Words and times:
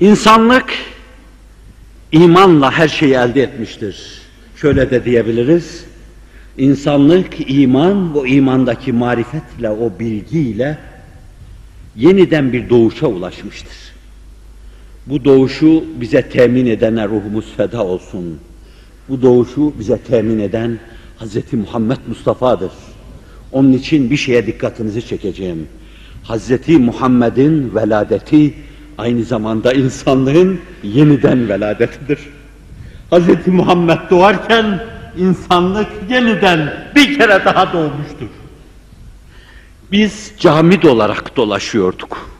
İnsanlık 0.00 0.74
imanla 2.12 2.72
her 2.72 2.88
şeyi 2.88 3.14
elde 3.14 3.42
etmiştir. 3.42 4.20
Şöyle 4.56 4.90
de 4.90 5.04
diyebiliriz. 5.04 5.84
İnsanlık 6.58 7.50
iman, 7.50 8.16
o 8.16 8.26
imandaki 8.26 8.92
marifetle, 8.92 9.70
o 9.70 9.92
bilgiyle 10.00 10.78
yeniden 11.96 12.52
bir 12.52 12.70
doğuşa 12.70 13.06
ulaşmıştır. 13.06 13.76
Bu 15.06 15.24
doğuşu 15.24 15.84
bize 16.00 16.22
temin 16.22 16.66
edene 16.66 17.08
ruhumuz 17.08 17.52
feda 17.56 17.84
olsun. 17.84 18.38
Bu 19.08 19.22
doğuşu 19.22 19.74
bize 19.78 19.98
temin 19.98 20.38
eden 20.38 20.78
Hz. 21.18 21.52
Muhammed 21.52 21.98
Mustafa'dır. 22.06 22.72
Onun 23.52 23.72
için 23.72 24.10
bir 24.10 24.16
şeye 24.16 24.46
dikkatinizi 24.46 25.06
çekeceğim. 25.06 25.66
Hz. 26.24 26.68
Muhammed'in 26.68 27.74
veladeti 27.74 28.54
aynı 29.00 29.24
zamanda 29.24 29.72
insanlığın 29.72 30.60
yeniden 30.82 31.48
veladetidir. 31.48 32.18
Hz. 33.12 33.46
Muhammed 33.46 33.98
doğarken 34.10 34.80
insanlık 35.18 35.88
yeniden 36.08 36.74
bir 36.94 37.18
kere 37.18 37.44
daha 37.44 37.72
doğmuştur. 37.72 38.26
Biz 39.92 40.32
camid 40.38 40.82
olarak 40.82 41.36
dolaşıyorduk. 41.36 42.30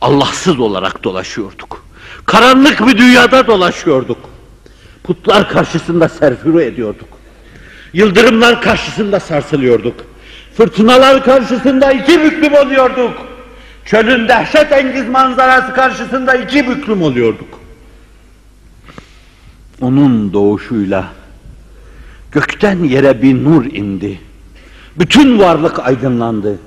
Allahsız 0.00 0.60
olarak 0.60 1.04
dolaşıyorduk. 1.04 1.84
Karanlık 2.26 2.86
bir 2.86 2.98
dünyada 2.98 3.46
dolaşıyorduk. 3.46 4.18
Putlar 5.04 5.48
karşısında 5.48 6.08
serfuru 6.08 6.60
ediyorduk. 6.60 7.08
Yıldırımlar 7.92 8.62
karşısında 8.62 9.20
sarsılıyorduk. 9.20 9.94
Fırtınalar 10.56 11.24
karşısında 11.24 11.92
iki 11.92 12.22
büklüm 12.22 12.54
oluyorduk. 12.54 13.35
Çölün 13.86 14.28
dehşet 14.28 14.72
engiz 14.72 15.08
manzarası 15.08 15.74
karşısında 15.74 16.34
iki 16.34 16.68
büklüm 16.68 17.02
oluyorduk. 17.02 17.60
Onun 19.80 20.32
doğuşuyla 20.32 21.08
gökten 22.32 22.84
yere 22.84 23.22
bir 23.22 23.44
nur 23.44 23.64
indi. 23.64 24.20
Bütün 24.98 25.38
varlık 25.38 25.78
aydınlandı. 25.78 26.58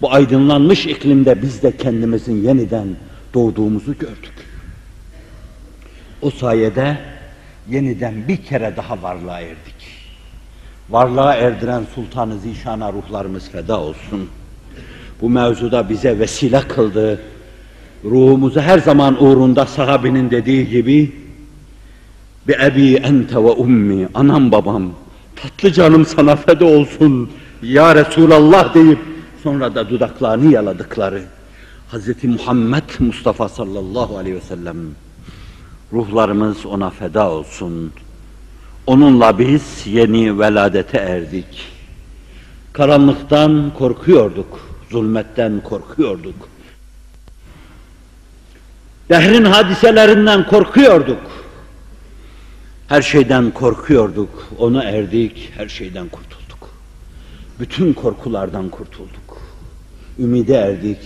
Bu 0.00 0.12
aydınlanmış 0.12 0.86
iklimde 0.86 1.42
biz 1.42 1.62
de 1.62 1.76
kendimizin 1.76 2.42
yeniden 2.42 2.88
doğduğumuzu 3.34 3.98
gördük. 3.98 4.32
O 6.22 6.30
sayede 6.30 6.98
yeniden 7.68 8.28
bir 8.28 8.36
kere 8.36 8.76
daha 8.76 9.02
varlığa 9.02 9.40
erdik. 9.40 10.08
Varlığa 10.90 11.34
erdiren 11.34 11.86
Sultan-ı 11.94 12.38
Zişan'a 12.38 12.92
ruhlarımız 12.92 13.50
feda 13.50 13.80
olsun. 13.80 14.28
Bu 15.22 15.30
mevzuda 15.30 15.88
bize 15.88 16.18
vesile 16.18 16.60
kıldı. 16.68 17.20
Ruhumuzu 18.04 18.60
her 18.60 18.78
zaman 18.78 19.24
uğrunda 19.24 19.66
sahabinin 19.66 20.30
dediği 20.30 20.68
gibi 20.68 21.12
bir 22.48 22.60
ebi 22.60 22.94
ente 22.94 23.36
ve 23.36 23.50
ummi, 23.50 24.08
anam 24.14 24.52
babam, 24.52 24.90
tatlı 25.36 25.72
canım 25.72 26.06
sana 26.06 26.36
feda 26.36 26.64
olsun 26.64 27.30
ya 27.62 27.94
Resulallah 27.94 28.74
deyip 28.74 28.98
sonra 29.42 29.74
da 29.74 29.90
dudaklarını 29.90 30.52
yaladıkları 30.52 31.22
Hz. 31.92 32.24
Muhammed 32.24 32.82
Mustafa 32.98 33.48
sallallahu 33.48 34.18
aleyhi 34.18 34.36
ve 34.36 34.40
sellem 34.40 34.76
ruhlarımız 35.92 36.66
ona 36.66 36.90
feda 36.90 37.30
olsun. 37.30 37.92
Onunla 38.86 39.38
biz 39.38 39.82
yeni 39.86 40.38
veladete 40.38 40.98
erdik. 40.98 41.68
Karanlıktan 42.72 43.72
korkuyorduk, 43.78 44.67
zulmetten 44.90 45.60
korkuyorduk. 45.60 46.48
Dehrin 49.08 49.44
hadiselerinden 49.44 50.46
korkuyorduk. 50.46 51.20
Her 52.88 53.02
şeyden 53.02 53.50
korkuyorduk, 53.50 54.48
ona 54.58 54.82
erdik, 54.82 55.52
her 55.56 55.68
şeyden 55.68 56.08
kurtulduk. 56.08 56.70
Bütün 57.60 57.92
korkulardan 57.92 58.68
kurtulduk. 58.68 59.38
Ümide 60.18 60.54
erdik, 60.54 60.98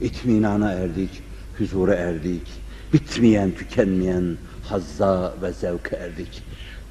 itminana 0.00 0.72
erdik, 0.72 1.10
huzura 1.58 1.94
erdik. 1.94 2.42
Bitmeyen, 2.92 3.50
tükenmeyen 3.50 4.36
hazza 4.68 5.34
ve 5.42 5.52
zevke 5.52 5.96
erdik. 5.96 6.42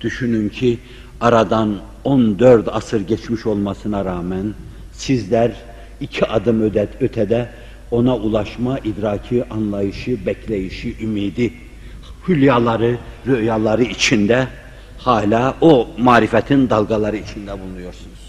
Düşünün 0.01 0.49
ki 0.49 0.79
aradan 1.21 1.77
14 2.03 2.67
asır 2.67 3.01
geçmiş 3.01 3.45
olmasına 3.45 4.05
rağmen 4.05 4.53
sizler 4.93 5.51
iki 6.01 6.25
adım 6.25 6.61
ödet, 6.61 6.89
ötede 7.01 7.49
ona 7.91 8.17
ulaşma 8.17 8.79
idraki, 8.79 9.43
anlayışı, 9.49 10.25
bekleyişi, 10.25 10.95
ümidi, 11.03 11.53
hülyaları, 12.27 12.97
rüyaları 13.27 13.83
içinde 13.83 14.47
hala 14.97 15.55
o 15.61 15.87
marifetin 15.97 16.69
dalgaları 16.69 17.17
içinde 17.17 17.51
bulunuyorsunuz. 17.51 18.19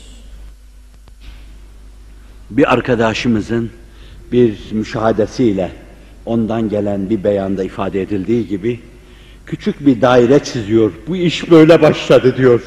Bir 2.51 2.73
arkadaşımızın 2.73 3.71
bir 4.33 4.59
müşahadesiyle 4.73 5.71
ondan 6.27 6.69
gelen 6.69 7.11
bir 7.11 7.25
beyanda 7.25 7.65
ifade 7.65 8.03
edildiği 8.03 8.49
gibi 8.49 8.81
küçük 9.47 9.87
bir 9.87 10.01
daire 10.01 10.45
çiziyor. 10.45 10.93
Bu 11.09 11.17
iş 11.17 11.51
böyle 11.51 11.83
başladı 11.83 12.37
diyor. 12.37 12.63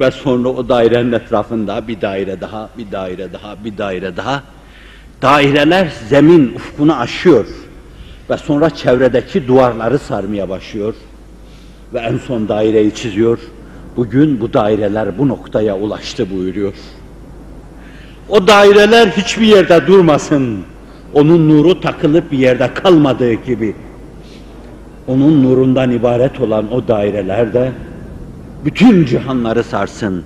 Ve 0.00 0.10
sonra 0.10 0.48
o 0.48 0.68
dairenin 0.68 1.12
etrafında 1.12 1.88
bir 1.88 2.00
daire 2.00 2.40
daha, 2.40 2.68
bir 2.78 2.92
daire 2.92 3.32
daha, 3.32 3.64
bir 3.64 3.78
daire 3.78 4.16
daha. 4.16 4.42
Daireler 5.22 5.92
zemin 6.08 6.54
ufkunu 6.54 6.96
aşıyor. 6.96 7.46
Ve 8.30 8.36
sonra 8.36 8.70
çevredeki 8.70 9.48
duvarları 9.48 9.98
sarmaya 9.98 10.48
başlıyor. 10.48 10.94
Ve 11.94 11.98
en 11.98 12.18
son 12.18 12.48
daireyi 12.48 12.94
çiziyor. 12.94 13.38
Bugün 13.96 14.40
bu 14.40 14.52
daireler 14.52 15.18
bu 15.18 15.28
noktaya 15.28 15.78
ulaştı 15.78 16.30
buyuruyor. 16.30 16.74
O 18.28 18.46
daireler 18.46 19.08
hiçbir 19.08 19.46
yerde 19.46 19.86
durmasın. 19.86 20.58
Onun 21.14 21.48
nuru 21.48 21.80
takılıp 21.80 22.32
bir 22.32 22.38
yerde 22.38 22.74
kalmadığı 22.74 23.32
gibi 23.32 23.74
onun 25.06 25.44
nurundan 25.44 25.90
ibaret 25.90 26.40
olan 26.40 26.72
o 26.72 26.88
daireler 26.88 27.52
de 27.52 27.72
bütün 28.64 29.06
cihanları 29.06 29.64
sarsın. 29.64 30.24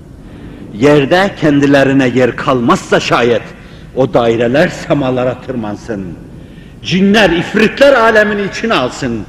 Yerde 0.74 1.34
kendilerine 1.40 2.08
yer 2.08 2.36
kalmazsa 2.36 3.00
şayet 3.00 3.42
o 3.96 4.14
daireler 4.14 4.68
semalara 4.68 5.40
tırmansın. 5.40 6.04
Cinler, 6.82 7.30
ifritler 7.30 7.92
alemini 7.92 8.42
içine 8.42 8.74
alsın. 8.74 9.20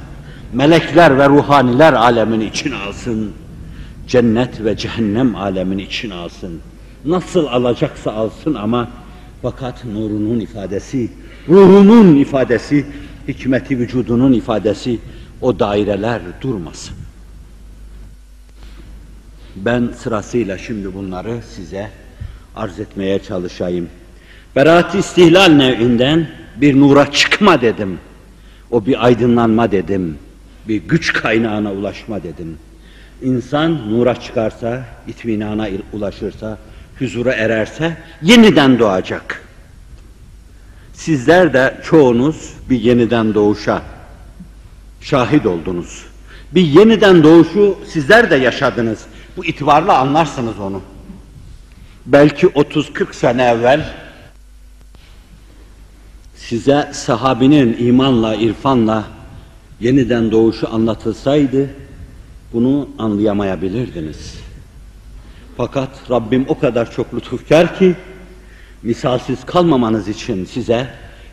Melekler 0.54 1.18
ve 1.18 1.30
ruhaniler 1.30 1.94
alemini 1.94 2.46
içine 2.46 2.76
alsın. 2.76 3.32
Cennet 4.08 4.64
ve 4.66 4.78
cehennem 4.78 5.36
alemini 5.36 5.84
içine 5.84 6.14
alsın. 6.14 6.60
Nasıl 7.06 7.46
alacaksa 7.46 8.12
alsın 8.12 8.54
ama 8.54 8.88
fakat 9.42 9.86
nurunun 9.86 10.40
ifadesi, 10.40 11.10
ruhunun 11.50 12.16
ifadesi, 12.16 12.86
hikmeti 13.28 13.80
vücudunun 13.80 14.34
ifadesi 14.34 15.00
o 15.42 15.60
daireler 15.60 16.22
durmasın. 16.42 17.07
Ben 19.66 19.90
sırasıyla 19.98 20.58
şimdi 20.58 20.94
bunları 20.94 21.40
size 21.56 21.90
arz 22.56 22.80
etmeye 22.80 23.20
çalışayım. 23.20 23.90
Berat 24.56 24.96
istihlal 24.96 25.48
nevinden 25.48 26.28
bir 26.56 26.80
nura 26.80 27.12
çıkma 27.12 27.62
dedim. 27.62 28.00
O 28.72 28.86
bir 28.86 29.06
aydınlanma 29.06 29.72
dedim. 29.72 30.18
Bir 30.68 30.78
güç 30.78 31.14
kaynağına 31.14 31.72
ulaşma 31.72 32.24
dedim. 32.24 32.58
İnsan 33.22 33.92
nura 33.94 34.20
çıkarsa, 34.20 34.86
itminana 35.08 35.68
ulaşırsa, 35.94 36.58
huzura 37.00 37.34
ererse 37.34 37.98
yeniden 38.22 38.80
doğacak. 38.80 39.44
Sizler 40.94 41.54
de 41.54 41.78
çoğunuz 41.84 42.54
bir 42.70 42.82
yeniden 42.82 43.34
doğuşa 43.34 43.82
şahit 45.02 45.46
oldunuz. 45.46 46.06
Bir 46.52 46.62
yeniden 46.62 47.24
doğuşu 47.24 47.78
sizler 47.88 48.32
de 48.32 48.36
yaşadınız. 48.36 49.00
Bu 49.38 49.46
itibarla 49.46 49.98
anlarsınız 49.98 50.60
onu. 50.60 50.82
Belki 52.06 52.48
30-40 52.48 53.14
sene 53.14 53.44
evvel 53.44 53.94
size 56.36 56.90
sahabinin 56.94 57.78
imanla, 57.80 58.36
irfanla 58.36 59.04
yeniden 59.80 60.32
doğuşu 60.32 60.74
anlatılsaydı 60.74 61.70
bunu 62.54 62.90
anlayamayabilirdiniz. 63.00 64.36
Fakat 65.58 65.90
Rabbim 66.12 66.46
o 66.48 66.60
kadar 66.60 66.92
çok 66.92 67.14
lütufkar 67.14 67.80
ki 67.80 67.96
misalsiz 68.84 69.46
kalmamanız 69.46 70.08
için 70.08 70.46
size 70.46 70.88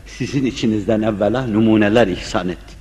sizin 0.05 0.45
içinizden 0.45 1.01
evvela 1.01 1.47
numuneler 1.47 2.07
ihsan 2.07 2.49
etti. 2.49 2.75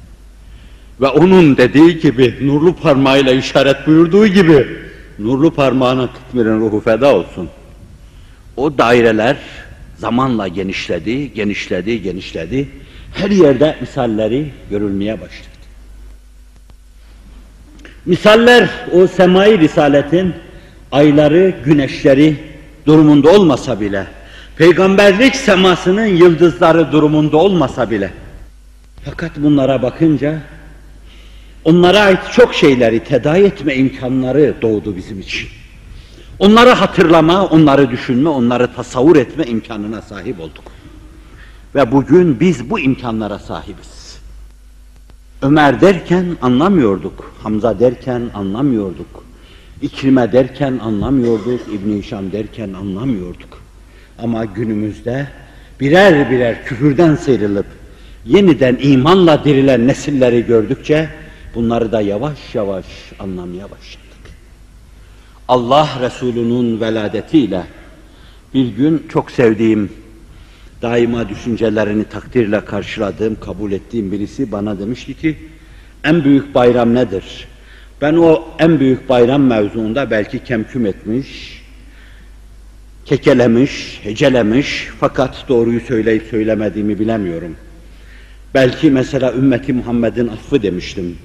Ve 1.01 1.09
onun 1.09 1.57
dediği 1.57 1.99
gibi 2.01 2.39
nurlu 2.43 2.77
parmağıyla 2.77 3.33
işaret 3.33 3.87
buyurduğu 3.87 4.27
gibi 4.27 4.84
nurlu 5.19 5.51
parmağına 5.51 6.09
Kıtmir'in 6.13 6.61
ruhu 6.61 6.81
feda 6.81 7.15
olsun. 7.15 7.49
O 8.57 8.79
daireler 8.79 9.37
zamanla 9.99 10.49
genişledi, 10.49 11.35
genişledi, 11.35 12.03
genişledi. 12.03 12.69
Her 13.15 13.31
yerde 13.31 13.77
misalleri 13.81 14.51
görülmeye 14.71 15.21
başladı. 15.21 15.49
Misaller 18.07 18.69
o 18.93 19.07
semai 19.07 19.59
risaletin 19.59 20.35
ayları, 20.93 21.55
güneşleri 21.65 22.37
durumunda 22.87 23.31
olmasa 23.31 23.81
bile, 23.81 24.07
peygamberlik 24.57 25.37
semasının 25.37 26.07
yıldızları 26.07 26.93
durumunda 26.93 27.37
olmasa 27.37 27.91
bile, 27.91 28.11
fakat 29.05 29.31
bunlara 29.37 29.83
bakınca 29.83 30.39
onlara 31.65 32.01
ait 32.01 32.19
çok 32.33 32.55
şeyleri 32.55 33.05
tedavi 33.05 33.45
etme 33.45 33.75
imkanları 33.75 34.55
doğdu 34.63 34.97
bizim 34.97 35.21
için. 35.21 35.49
Onları 36.39 36.71
hatırlama, 36.71 37.47
onları 37.47 37.91
düşünme, 37.91 38.29
onları 38.29 38.75
tasavvur 38.75 39.17
etme 39.17 39.45
imkanına 39.45 40.03
sahip 40.03 40.41
olduk. 40.41 40.65
Ve 41.75 41.93
bugün 41.93 42.41
biz 42.41 42.71
bu 42.71 42.81
imkanlara 42.81 43.39
sahibiz. 43.39 44.19
Ömer 45.43 45.81
derken 45.81 46.25
anlamıyorduk, 46.43 47.35
Hamza 47.43 47.81
derken 47.81 48.23
anlamıyorduk, 48.35 49.25
İkrime 49.83 50.33
derken 50.33 50.79
anlamıyorduk, 50.83 51.61
İbn 51.73 51.99
Hişam 51.99 52.33
derken 52.33 52.73
anlamıyorduk. 52.73 53.63
Ama 54.19 54.45
günümüzde 54.45 55.29
birer 55.81 56.31
birer 56.31 56.65
küfürden 56.65 57.15
sıyrılıp 57.15 57.67
yeniden 58.27 58.79
imanla 58.83 59.45
dirilen 59.45 59.87
nesilleri 59.87 60.47
gördükçe 60.47 61.09
bunları 61.55 61.93
da 61.93 62.01
yavaş 62.01 62.55
yavaş 62.55 62.87
anlamaya 63.19 63.65
başladık. 63.65 64.05
Allah 65.49 65.89
Resulü'nün 66.01 66.81
veladetiyle 66.81 67.63
bir 68.55 68.69
gün 68.69 69.07
çok 69.09 69.31
sevdiğim, 69.31 69.93
daima 70.83 71.29
düşüncelerini 71.29 72.05
takdirle 72.05 72.65
karşıladığım, 72.65 73.41
kabul 73.41 73.73
ettiğim 73.73 74.13
birisi 74.13 74.53
bana 74.53 74.79
demişti 74.79 75.15
ki, 75.15 75.39
en 76.05 76.25
büyük 76.25 76.55
bayram 76.55 76.95
nedir? 76.95 77.49
Ben 78.01 78.15
o 78.15 78.45
en 78.59 78.81
büyük 78.81 79.09
bayram 79.09 79.43
mevzuunda 79.43 80.11
belki 80.11 80.45
kemküm 80.45 80.87
etmiş, 80.87 81.63
kekelemiş, 83.05 84.01
hecelemiş 84.03 84.89
fakat 85.01 85.45
doğruyu 85.49 85.81
söyleyip 85.81 86.23
söylemediğimi 86.31 86.99
bilemiyorum. 86.99 87.57
Belki 88.55 88.91
mesela 88.91 89.33
ümmeti 89.33 89.73
Muhammed'in 89.73 90.29
affı 90.29 90.63
demiştim. 90.63 91.19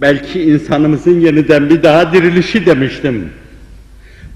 Belki 0.00 0.42
insanımızın 0.42 1.20
yeniden 1.20 1.70
bir 1.70 1.82
daha 1.82 2.12
dirilişi 2.12 2.66
demiştim. 2.66 3.30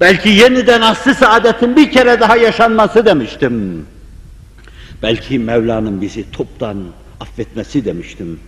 Belki 0.01 0.29
yeniden 0.29 0.81
aslı 0.81 1.15
saadetin 1.15 1.77
bir 1.77 1.91
kere 1.91 2.21
daha 2.21 2.37
yaşanması 2.37 3.07
demiştim. 3.07 3.87
Belki 5.03 5.39
Mevla'nın 5.39 6.01
bizi 6.01 6.31
toptan 6.31 6.77
affetmesi 7.21 7.85
demiştim. 7.85 8.41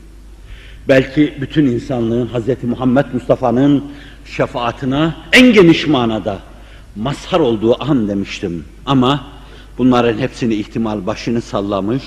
Belki 0.89 1.35
bütün 1.41 1.67
insanlığın 1.67 2.27
Hz. 2.27 2.65
Muhammed 2.65 3.05
Mustafa'nın 3.13 3.85
şefaatine 4.27 5.15
en 5.33 5.53
geniş 5.53 5.87
manada 5.87 6.39
mazhar 6.97 7.41
olduğu 7.41 7.83
an 7.83 8.09
demiştim. 8.09 8.65
Ama 8.87 9.27
bunların 9.79 10.19
hepsini 10.19 10.55
ihtimal 10.55 11.07
başını 11.07 11.41
sallamış 11.41 12.03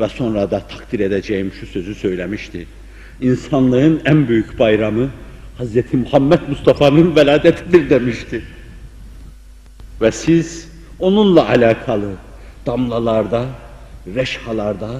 ve 0.00 0.08
sonra 0.08 0.50
da 0.50 0.60
takdir 0.60 1.00
edeceğim 1.00 1.52
şu 1.60 1.66
sözü 1.66 1.94
söylemişti. 1.94 2.66
İnsanlığın 3.20 4.00
en 4.04 4.28
büyük 4.28 4.58
bayramı 4.58 5.08
Hz. 5.58 5.94
Muhammed 5.94 6.40
Mustafa'nın 6.48 7.16
veladetidir 7.16 7.90
demişti. 7.90 8.42
Ve 10.00 10.12
siz 10.12 10.68
onunla 10.98 11.48
alakalı 11.48 12.10
damlalarda, 12.66 13.44
reşhalarda, 14.14 14.90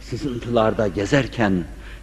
sızıntılarda 0.00 0.88
gezerken 0.88 1.52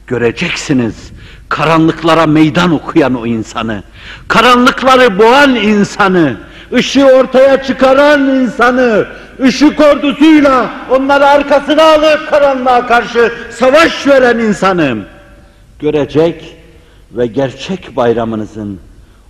göreceksiniz 0.08 1.12
karanlıklara 1.50 2.25
meydan 2.25 2.72
okuyan 2.74 3.16
o 3.16 3.25
insanı, 3.25 3.84
karanlıkları 4.28 5.19
boğan 5.19 5.56
insanı, 5.56 6.38
ışığı 6.74 7.06
ortaya 7.06 7.64
çıkaran 7.64 8.22
insanı, 8.22 9.08
ışık 9.40 9.80
ordusuyla 9.80 10.69
onları 10.90 11.25
arkasına 11.25 11.84
alıp 11.84 12.30
karanlığa 12.30 12.88
karşı 12.88 13.31
savaş 13.52 14.08
veren 14.08 14.40
insanı 14.40 14.98
görecek 15.80 16.56
ve 17.12 17.28
gerçek 17.28 17.96
bayramınızın 17.96 18.80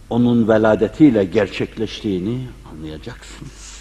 onun 0.10 0.48
veladetiyle 0.48 1.24
gerçekleştiğini 1.24 2.40
anlayacaksınız. 2.72 3.78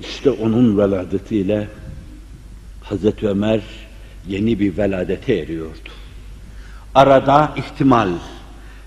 İşte 0.00 0.30
onun 0.30 0.78
veladetiyle 0.78 1.68
Hazreti 2.82 3.28
Ömer 3.28 3.60
yeni 4.28 4.60
bir 4.60 4.76
veladete 4.76 5.34
eriyordu. 5.34 5.88
Arada 6.94 7.54
ihtimal, 7.56 8.08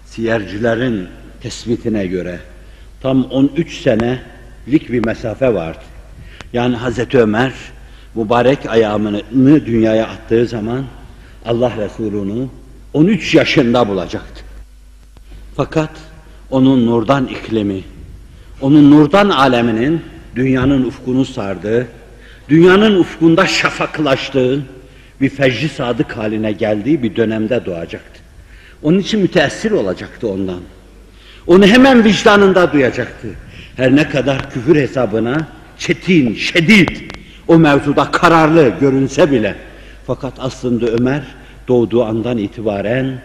siyercilerin 0.06 1.08
tespitine 1.42 2.08
göre 2.08 2.40
tam 3.02 3.24
13 3.24 3.81
senelik 3.81 4.92
bir 4.92 5.06
mesafe 5.06 5.54
vardı. 5.54 5.84
Yani 6.54 6.75
Hazreti 6.75 7.19
Ömer 7.19 7.54
mübarek 8.16 8.66
ayağını 8.66 9.22
dünyaya 9.66 10.08
attığı 10.08 10.46
zaman 10.46 10.86
Allah 11.47 11.71
Resulü'nü 11.77 12.47
13 12.94 13.35
yaşında 13.35 13.88
bulacaktı. 13.88 14.44
Fakat 15.55 15.89
onun 16.49 16.88
nurdan 16.88 17.27
iklimi, 17.27 17.81
onun 18.61 18.91
nurdan 18.91 19.29
aleminin 19.29 20.01
dünyanın 20.35 20.83
ufkunu 20.85 21.25
sardığı, 21.25 21.88
dünyanın 22.49 22.99
ufkunda 22.99 23.47
şafaklaştığı, 23.47 24.65
bir 25.21 25.29
fecri 25.29 25.69
sadık 25.69 26.17
haline 26.17 26.51
geldiği 26.51 27.03
bir 27.03 27.15
dönemde 27.15 27.65
doğacaktı. 27.65 28.19
Onun 28.83 28.99
için 28.99 29.19
müteessir 29.19 29.71
olacaktı 29.71 30.27
ondan. 30.27 30.59
Onu 31.47 31.65
hemen 31.67 32.03
vicdanında 32.03 32.73
duyacaktı. 32.73 33.27
Her 33.75 33.95
ne 33.95 34.09
kadar 34.09 34.51
küfür 34.51 34.75
hesabına 34.75 35.47
çetin, 35.77 36.35
şedid, 36.35 36.89
o 37.47 37.57
mevzuda 37.57 38.11
kararlı 38.11 38.73
görünse 38.80 39.31
bile. 39.31 39.56
Fakat 40.07 40.33
aslında 40.39 40.85
Ömer 40.85 41.23
doğduğu 41.68 42.04
andan 42.04 42.38
itibaren 42.38 43.21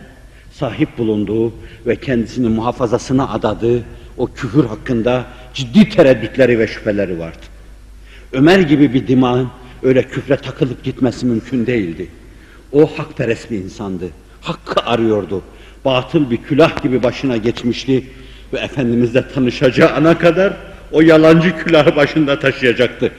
sahip 0.53 0.99
bulunduğu 0.99 1.53
ve 1.87 1.97
kendisini 1.97 2.49
muhafazasına 2.49 3.29
adadığı 3.29 3.83
o 4.19 4.27
küfür 4.27 4.65
hakkında 4.65 5.25
ciddi 5.55 5.89
tereddütleri 5.89 6.59
ve 6.59 6.67
şüpheleri 6.67 7.19
vardı. 7.19 7.39
Ömer 8.33 8.59
gibi 8.59 8.95
bir 8.95 9.07
dimağın 9.07 9.49
öyle 9.83 10.03
küfre 10.03 10.37
takılıp 10.37 10.85
gitmesi 10.85 11.27
mümkün 11.27 11.67
değildi. 11.67 12.09
O 12.73 12.87
hakperest 12.99 13.51
bir 13.51 13.59
insandı. 13.59 14.05
Hakkı 14.41 14.81
arıyordu. 14.81 15.43
Batıl 15.85 16.31
bir 16.31 16.37
külah 16.37 16.83
gibi 16.83 17.03
başına 17.03 17.37
geçmişti 17.37 18.05
ve 18.53 18.59
Efendimizle 18.59 19.29
tanışacağı 19.29 19.91
ana 19.91 20.19
kadar 20.19 20.53
o 20.93 21.01
yalancı 21.01 21.57
külahı 21.57 21.97
başında 21.97 22.39
taşıyacaktı. 22.39 23.13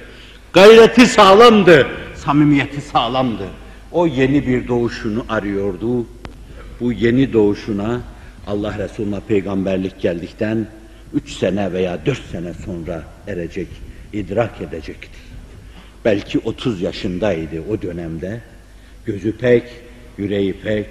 Gayreti 0.53 1.05
sağlamdı, 1.05 1.87
samimiyeti 2.15 2.81
sağlamdı. 2.81 3.43
O 3.93 4.07
yeni 4.07 4.47
bir 4.47 4.67
doğuşunu 4.67 5.25
arıyordu. 5.29 6.05
Bu 6.79 6.93
yeni 6.93 7.33
doğuşuna 7.33 8.01
Allah 8.47 8.77
Resulü'ne 8.77 9.19
peygamberlik 9.27 10.01
geldikten 10.01 10.67
üç 11.13 11.31
sene 11.33 11.73
veya 11.73 12.05
dört 12.05 12.21
sene 12.31 12.53
sonra 12.53 13.03
erecek, 13.27 13.67
idrak 14.13 14.61
edecekti. 14.61 15.17
Belki 16.05 16.39
30 16.39 16.81
yaşındaydı 16.81 17.61
o 17.71 17.81
dönemde. 17.81 18.41
Gözü 19.05 19.37
pek, 19.37 19.63
yüreği 20.17 20.53
pek, 20.53 20.87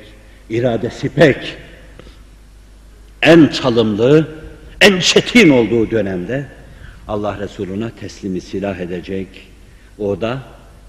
iradesi 0.51 1.09
pek. 1.09 1.57
En 3.23 3.47
çalımlı, 3.47 4.29
en 4.81 5.01
çetin 5.01 5.51
olduğu 5.51 5.91
dönemde 5.91 6.47
Allah 7.09 7.39
Resulüne 7.39 7.91
teslimi 7.91 8.41
silah 8.41 8.79
edecek. 8.79 9.29
O 9.99 10.21
da 10.21 10.43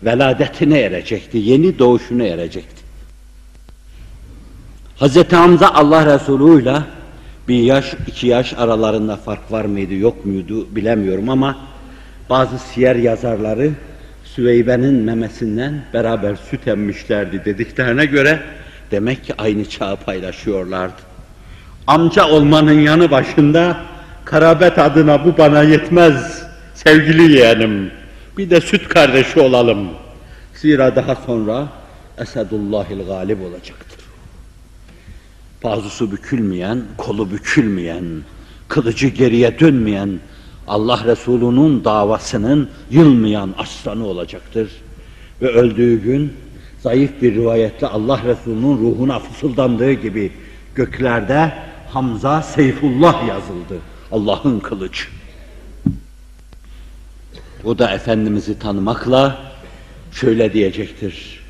veladetine 0.05 0.79
erecekti, 0.79 1.37
yeni 1.37 1.79
doğuşuna 1.79 2.23
erecekti. 2.23 2.83
Hazreti 4.97 5.35
Hamza 5.35 5.67
Allah 5.67 6.13
Resulü 6.15 6.61
ile 6.61 6.77
bir 7.47 7.63
yaş, 7.63 7.93
iki 8.07 8.27
yaş 8.27 8.53
aralarında 8.53 9.17
fark 9.17 9.51
var 9.51 9.65
mıydı, 9.65 9.93
yok 9.93 10.25
muydu 10.25 10.75
bilemiyorum 10.75 11.29
ama 11.29 11.57
bazı 12.29 12.59
siyer 12.59 12.95
yazarları 12.95 13.71
Süveybe'nin 14.23 14.93
memesinden 14.93 15.81
beraber 15.93 16.35
süt 16.35 16.67
emmişlerdi 16.67 17.45
dediklerine 17.45 18.05
göre 18.05 18.39
demek 18.91 19.23
ki 19.23 19.33
aynı 19.37 19.69
çağı 19.69 19.95
paylaşıyorlardı. 19.97 21.01
Amca 21.87 22.27
olmanın 22.27 22.79
yanı 22.79 23.11
başında 23.11 23.77
karabet 24.25 24.79
adına 24.79 25.25
bu 25.25 25.37
bana 25.37 25.63
yetmez 25.63 26.43
sevgili 26.73 27.31
yeğenim. 27.31 27.91
Bir 28.37 28.49
de 28.49 28.61
süt 28.61 28.87
kardeşi 28.87 29.39
olalım. 29.39 29.87
Zira 30.55 30.95
daha 30.95 31.15
sonra 31.15 31.67
Esedullahil 32.17 33.05
galip 33.05 33.41
olacaktır. 33.41 33.99
Bazusu 35.63 36.11
bükülmeyen, 36.11 36.83
kolu 36.97 37.31
bükülmeyen, 37.31 38.05
kılıcı 38.67 39.07
geriye 39.07 39.59
dönmeyen, 39.59 40.19
Allah 40.67 41.03
Resulü'nün 41.05 41.83
davasının 41.83 42.69
yılmayan 42.91 43.55
aslanı 43.57 44.05
olacaktır. 44.05 44.71
Ve 45.41 45.47
öldüğü 45.47 46.03
gün 46.03 46.33
Zayıf 46.79 47.21
bir 47.21 47.35
rivayetle 47.35 47.87
Allah 47.87 48.21
Resulü'nün 48.25 48.77
ruhuna 48.77 49.19
fısıldandığı 49.19 49.93
gibi 49.93 50.31
göklerde 50.75 51.53
Hamza 51.89 52.41
Seyfullah 52.41 53.27
yazıldı. 53.27 53.77
Allah'ın 54.11 54.59
kılıcı. 54.59 55.03
Bu 57.63 57.79
da 57.79 57.91
Efendimiz'i 57.91 58.59
tanımakla 58.59 59.37
şöyle 60.11 60.53
diyecektir. 60.53 61.43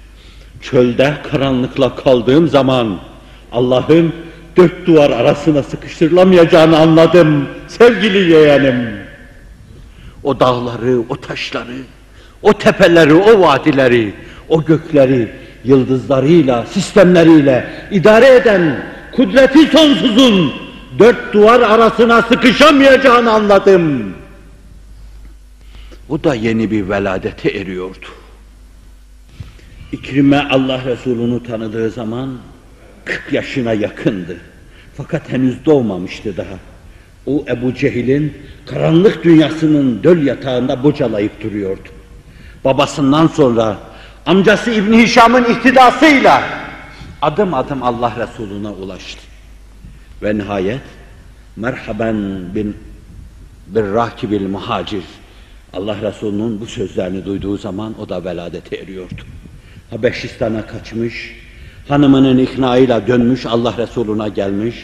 Çölde 0.62 1.14
karanlıkla 1.32 1.96
kaldığım 1.96 2.48
zaman 2.48 3.00
Allah'ın 3.52 4.14
dört 4.58 4.88
duvar 4.88 5.12
arasına 5.12 5.64
sıkıştırılamayacağını 5.64 6.78
anladım 6.78 7.48
sevgili 7.68 8.32
yeğenim. 8.32 8.90
O 10.24 10.40
dağları, 10.40 11.00
o 11.10 11.16
taşları, 11.16 11.78
o 12.42 12.54
tepeleri, 12.54 13.14
o 13.14 13.42
vadileri, 13.42 14.14
o 14.50 14.66
gökleri 14.66 15.32
yıldızlarıyla, 15.64 16.66
sistemleriyle 16.66 17.66
idare 17.92 18.36
eden 18.36 18.84
kudreti 19.16 19.68
sonsuzun 19.78 20.54
dört 21.00 21.34
duvar 21.34 21.60
arasına 21.60 22.22
sıkışamayacağını 22.22 23.32
anladım. 23.32 24.14
O 26.10 26.24
da 26.24 26.36
yeni 26.36 26.72
bir 26.72 26.90
veladete 26.90 27.50
eriyordu. 27.50 28.06
İkrime 29.92 30.48
Allah 30.50 30.86
Resulü'nü 30.86 31.44
tanıdığı 31.44 31.90
zaman 31.90 32.38
40 33.06 33.34
yaşına 33.34 33.74
yakındı. 33.74 34.38
Fakat 34.98 35.32
henüz 35.32 35.66
doğmamıştı 35.66 36.38
daha. 36.38 36.60
O 37.26 37.46
Ebu 37.48 37.74
Cehil'in 37.74 38.34
karanlık 38.66 39.24
dünyasının 39.24 40.04
döl 40.04 40.26
yatağında 40.26 40.84
bocalayıp 40.84 41.44
duruyordu. 41.44 41.90
Babasından 42.66 43.28
sonra 43.28 43.78
amcası 44.26 44.72
İbni 44.72 45.04
Hişam'ın 45.04 45.46
ihtidasıyla 45.46 46.44
adım 47.22 47.54
adım 47.54 47.84
Allah 47.84 48.14
Resulü'ne 48.20 48.68
ulaştı. 48.68 49.22
Ve 50.24 50.38
nihayet 50.38 50.82
merhaben 51.56 52.16
bin 52.56 52.78
bir 53.68 53.84
rakibil 53.84 54.48
muhacir 54.48 55.04
Allah 55.74 55.98
Resulü'nün 56.02 56.62
bu 56.62 56.66
sözlerini 56.66 57.26
duyduğu 57.26 57.58
zaman 57.58 57.96
o 58.02 58.10
da 58.10 58.26
veladete 58.26 58.76
eriyordu. 58.76 59.22
Habeşistan'a 59.90 60.66
kaçmış, 60.66 61.36
hanımının 61.88 62.38
iknaıyla 62.38 63.08
dönmüş 63.08 63.46
Allah 63.46 63.74
Resulü'ne 63.78 64.30
gelmiş, 64.30 64.76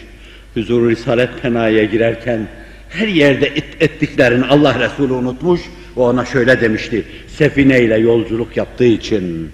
huzur 0.53 0.89
Risalet 0.89 1.41
Pena'ya 1.41 1.83
girerken 1.83 2.47
her 2.89 3.07
yerde 3.07 3.45
et, 3.45 3.65
ettiklerini 3.79 4.45
Allah 4.45 4.79
Resulü 4.79 5.13
unutmuş 5.13 5.61
ve 5.97 6.01
ona 6.01 6.25
şöyle 6.25 6.61
demişti, 6.61 7.05
sefine 7.27 7.81
ile 7.81 7.97
yolculuk 7.97 8.57
yaptığı 8.57 8.85
için, 8.85 9.51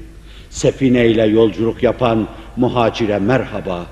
sefine 0.49 1.07
ile 1.07 1.25
yolculuk 1.25 1.83
yapan 1.83 2.27
muhacire 2.57 3.19
merhaba. 3.19 3.85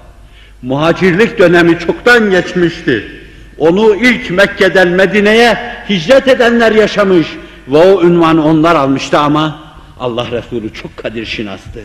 Muhacirlik 0.62 1.40
dönemi 1.40 1.80
çoktan 1.80 2.32
geçmişti. 2.32 3.23
Onu 3.58 3.96
ilk 3.96 4.30
Mekke'den 4.30 4.88
Medine'ye 4.88 5.58
hicret 5.90 6.28
edenler 6.28 6.72
yaşamış 6.72 7.28
ve 7.68 7.78
o 7.78 8.04
ünvanı 8.04 8.46
onlar 8.46 8.76
almıştı 8.76 9.20
ama 9.20 9.60
Allah 10.00 10.32
Resulü 10.32 10.74
çok 10.74 10.98
kadir 10.98 11.26
şinastı. 11.26 11.80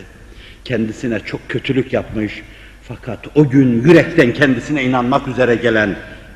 Kendisine 0.65 1.19
çok 1.19 1.49
kötülük 1.49 1.93
yapmış. 1.93 2.43
Fakat 2.87 3.19
o 3.35 3.49
gün 3.49 3.83
yürekten 3.83 4.33
kendisine 4.33 4.83
inanmak 4.83 5.27
üzere 5.27 5.55
gelen 5.55 5.95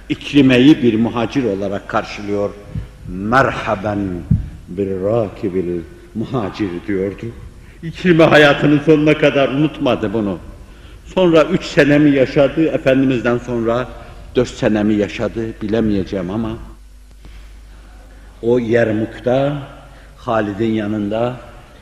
İkrime'yi 0.09 0.83
bir 0.83 0.99
muhacir 0.99 1.43
olarak 1.43 1.87
karşılıyor. 1.87 2.49
Merhaben 3.07 3.99
bir 4.67 4.87
rakibil 4.87 5.81
muhacir 6.15 6.69
diyordu. 6.87 7.25
İkrime 7.83 8.23
hayatının 8.23 8.79
sonuna 8.85 9.17
kadar 9.17 9.49
unutmadı 9.49 10.13
bunu. 10.13 10.39
Sonra 11.05 11.43
üç 11.43 11.63
senemi 11.63 12.11
yaşadı, 12.11 12.65
Efendimiz'den 12.65 13.37
sonra 13.37 13.87
dört 14.35 14.49
senemi 14.49 14.93
yaşadı 14.93 15.61
bilemeyeceğim 15.61 16.31
ama 16.31 16.57
o 18.41 18.59
Yermuk'ta 18.59 19.67
Halid'in 20.17 20.73
yanında 20.73 21.35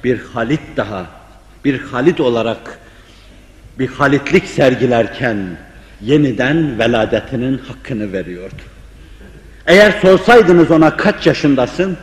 bir 0.03 0.20
Halit 0.20 0.62
daha, 0.77 1.05
bir 1.65 1.79
Halit 1.79 2.20
olarak 2.20 2.79
bir 3.79 3.88
Halitlik 3.88 4.46
sergilerken 4.46 5.38
yeniden 6.01 6.79
veladetinin 6.79 7.58
hakkını 7.58 8.13
veriyordu. 8.13 8.62
Eğer 9.67 9.91
sorsaydınız 10.01 10.72
ona 10.72 10.98
kaç 10.98 11.27
yaşındasın, 11.27 11.98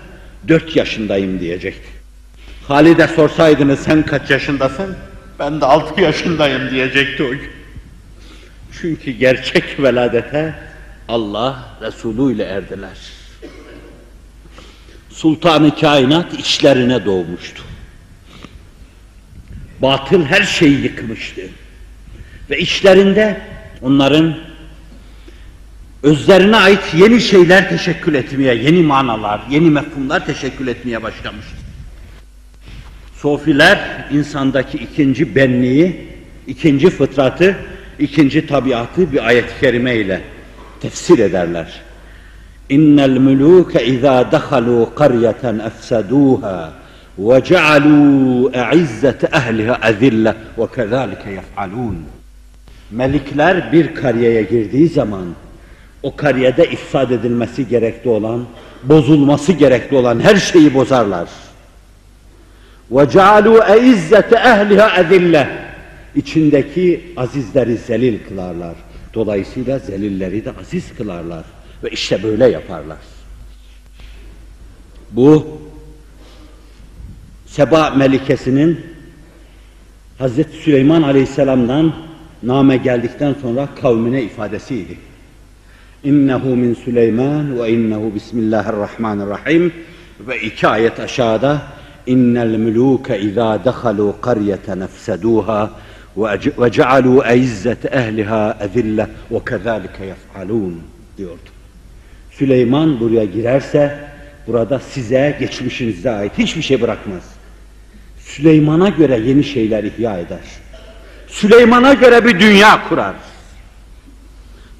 dört 0.49 0.76
yaşındayım 0.76 1.40
diyecekti. 1.40 1.88
Halid'e 2.69 3.07
sorsaydınız 3.07 3.81
sen 3.81 4.02
kaç 4.02 4.31
yaşındasın, 4.31 4.97
ben 5.38 5.61
de 5.61 5.64
altı 5.64 6.00
yaşındayım 6.00 6.71
diyecekti 6.71 7.23
o 7.23 7.31
gün. 7.31 7.58
Çünkü 8.80 9.11
gerçek 9.11 9.80
veladete 9.80 10.54
Allah 11.08 11.76
Resulü 11.82 12.35
ile 12.35 12.44
erdiler. 12.44 12.99
Sultanı 15.11 15.76
kainat 15.76 16.35
içlerine 16.35 17.04
doğmuştu. 17.04 17.62
Batıl 19.82 20.25
her 20.25 20.42
şeyi 20.42 20.80
yıkmıştı. 20.82 21.42
Ve 22.50 22.58
içlerinde 22.58 23.40
onların 23.82 24.37
özlerine 26.02 26.56
ait 26.56 26.94
yeni 26.97 27.20
şeyler 27.20 27.68
teşekkül 27.68 28.14
etmeye, 28.14 28.54
yeni 28.54 28.82
manalar, 28.82 29.40
yeni 29.50 29.70
mefhumlar 29.70 30.26
teşekkül 30.26 30.68
etmeye 30.68 31.02
başlamıştı. 31.02 31.56
Sofiler 33.16 34.06
insandaki 34.12 34.78
ikinci 34.78 35.35
benliği, 35.35 36.08
ikinci 36.47 36.90
fıtratı, 36.90 37.56
ikinci 38.00 38.48
tabiatı 38.48 39.12
bir 39.12 39.27
ayet-i 39.27 39.60
kerime 39.60 39.96
ile 39.96 40.22
tefsir 40.82 41.20
ederler. 41.20 41.82
İnnel 42.70 43.18
muluke 43.18 43.86
izâ 43.86 44.22
dehalû 44.22 44.96
qaryeten 44.96 45.60
efsedûhâ 45.60 46.70
ve 47.20 47.39
cealû 47.39 48.51
e'izzete 48.53 49.27
ehliha 49.34 49.89
ezille 49.89 50.36
ve 50.58 50.68
kezâlike 50.75 51.32
yef'alûn. 51.32 51.98
Melikler 52.92 53.72
bir 53.72 53.96
kariyeye 53.96 54.44
girdiği 54.44 54.88
zaman 54.88 55.25
o 56.03 56.15
kariyede 56.15 56.65
ifsad 56.65 57.10
edilmesi 57.10 57.68
gerekli 57.68 58.10
olan, 58.10 58.46
bozulması 58.84 59.51
gerekli 59.51 59.98
olan 59.98 60.20
her 60.20 60.36
şeyi 60.36 60.74
bozarlar. 60.74 61.27
وَجَعَلُوا 62.92 63.60
اَعِزَّةَ 63.75 64.32
اَهْلِهَا 64.51 64.88
اَذِلَّةً 65.01 65.57
İçindeki 66.15 67.00
azizleri 67.17 67.77
zelil 67.77 68.19
kılarlar. 68.29 68.75
Dolayısıyla 69.15 69.79
zelilleri 69.79 70.45
de 70.45 70.53
aziz 70.61 70.95
kılarlar. 70.97 71.45
Ve 71.85 71.91
işte 71.91 72.23
böyle 72.23 72.47
yaparlar. 72.47 72.99
Bu 75.11 75.47
Seba 77.47 77.91
Melikesi'nin 77.91 78.81
Hazreti 80.19 80.57
Süleyman 80.57 81.03
Aleyhisselam'dan 81.03 81.93
name 82.43 82.77
geldikten 82.77 83.35
sonra 83.43 83.69
kavmine 83.83 84.23
ifadesiydi. 84.23 84.97
İnnehu 86.05 86.57
min 86.57 86.75
Süleyman 86.75 87.59
ve 87.59 87.73
innehu 87.73 88.15
bismillahirrahmanirrahim 88.15 89.73
ve 90.21 90.41
iki 90.41 90.69
ayet 90.69 91.00
aşağıda 91.00 91.62
innel 92.07 92.59
muluke 92.59 93.21
izâ 93.21 93.57
dehalû 93.65 94.12
qaryeten 94.21 94.81
efsedûhâ 94.81 95.71
eizzet 97.27 97.85
ehliha 97.85 98.57
ezille 98.61 99.07
ve 99.31 99.38
kezâlike 99.49 100.05
yef'alûn 100.05 100.81
diyordu. 101.19 101.50
Süleyman 102.31 103.00
buraya 103.00 103.25
girerse 103.25 103.99
burada 104.47 104.79
size 104.79 105.37
geçmişinize 105.41 106.11
ait 106.11 106.33
hiçbir 106.38 106.62
şey 106.62 106.83
bırakmaz. 106.83 107.23
Süleyman'a 108.19 108.88
göre 108.88 109.19
yeni 109.19 109.45
şeyler 109.45 109.85
ihya 109.85 110.19
eder. 110.19 110.38
Süleyman'a 111.27 111.95
göre 111.95 112.25
bir 112.25 112.41
dünya 112.41 112.88
kurar. 112.88 113.15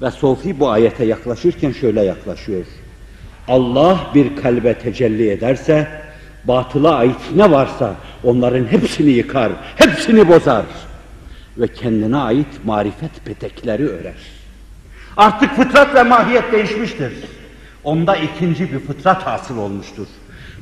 Ve 0.01 0.11
Sofi 0.11 0.59
bu 0.59 0.69
ayete 0.69 1.05
yaklaşırken 1.05 1.71
şöyle 1.71 2.01
yaklaşıyor. 2.01 2.65
Allah 3.47 3.99
bir 4.15 4.35
kalbe 4.35 4.73
tecelli 4.73 5.29
ederse, 5.29 5.87
batıla 6.43 6.95
ait 6.95 7.15
ne 7.35 7.51
varsa 7.51 7.95
onların 8.23 8.65
hepsini 8.65 9.09
yıkar, 9.09 9.51
hepsini 9.75 10.29
bozar. 10.29 10.65
Ve 11.59 11.67
kendine 11.67 12.17
ait 12.17 12.65
marifet 12.65 13.25
petekleri 13.25 13.89
örer. 13.89 14.13
Artık 15.17 15.55
fıtrat 15.55 15.95
ve 15.95 16.03
mahiyet 16.03 16.51
değişmiştir. 16.51 17.13
Onda 17.83 18.15
ikinci 18.15 18.73
bir 18.73 18.79
fıtrat 18.79 19.27
hasıl 19.27 19.57
olmuştur. 19.57 20.07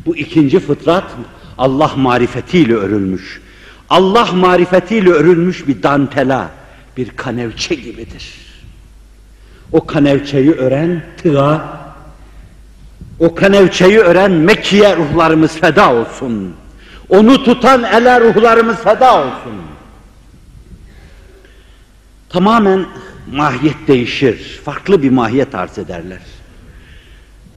Bu 0.06 0.18
ikinci 0.18 0.60
fıtrat 0.60 1.04
Allah 1.58 1.92
marifetiyle 1.96 2.74
örülmüş. 2.74 3.42
Allah 3.90 4.26
marifetiyle 4.34 5.10
örülmüş 5.10 5.68
bir 5.68 5.84
dantela, 5.84 6.50
bir 6.98 7.10
kanevçe 7.10 7.76
gibidir. 7.76 8.34
O 9.72 9.86
kanevçeyi 9.86 10.52
ören 10.52 11.04
tığa, 11.24 11.78
o 13.20 13.36
kanevçeyi 13.36 14.00
ören 14.00 14.32
Mekke'ye 14.32 14.98
ruhlarımız 14.98 15.52
feda 15.52 15.94
olsun. 15.94 16.56
Onu 17.10 17.44
tutan 17.44 17.84
ele 17.84 18.22
ruhlarımız 18.22 18.78
feda 18.78 19.20
olsun. 19.20 19.77
Tamamen 22.30 22.86
mahiyet 23.32 23.88
değişir. 23.88 24.62
Farklı 24.66 25.04
bir 25.04 25.10
mahiyet 25.10 25.56
arz 25.56 25.78
ederler. 25.78 26.20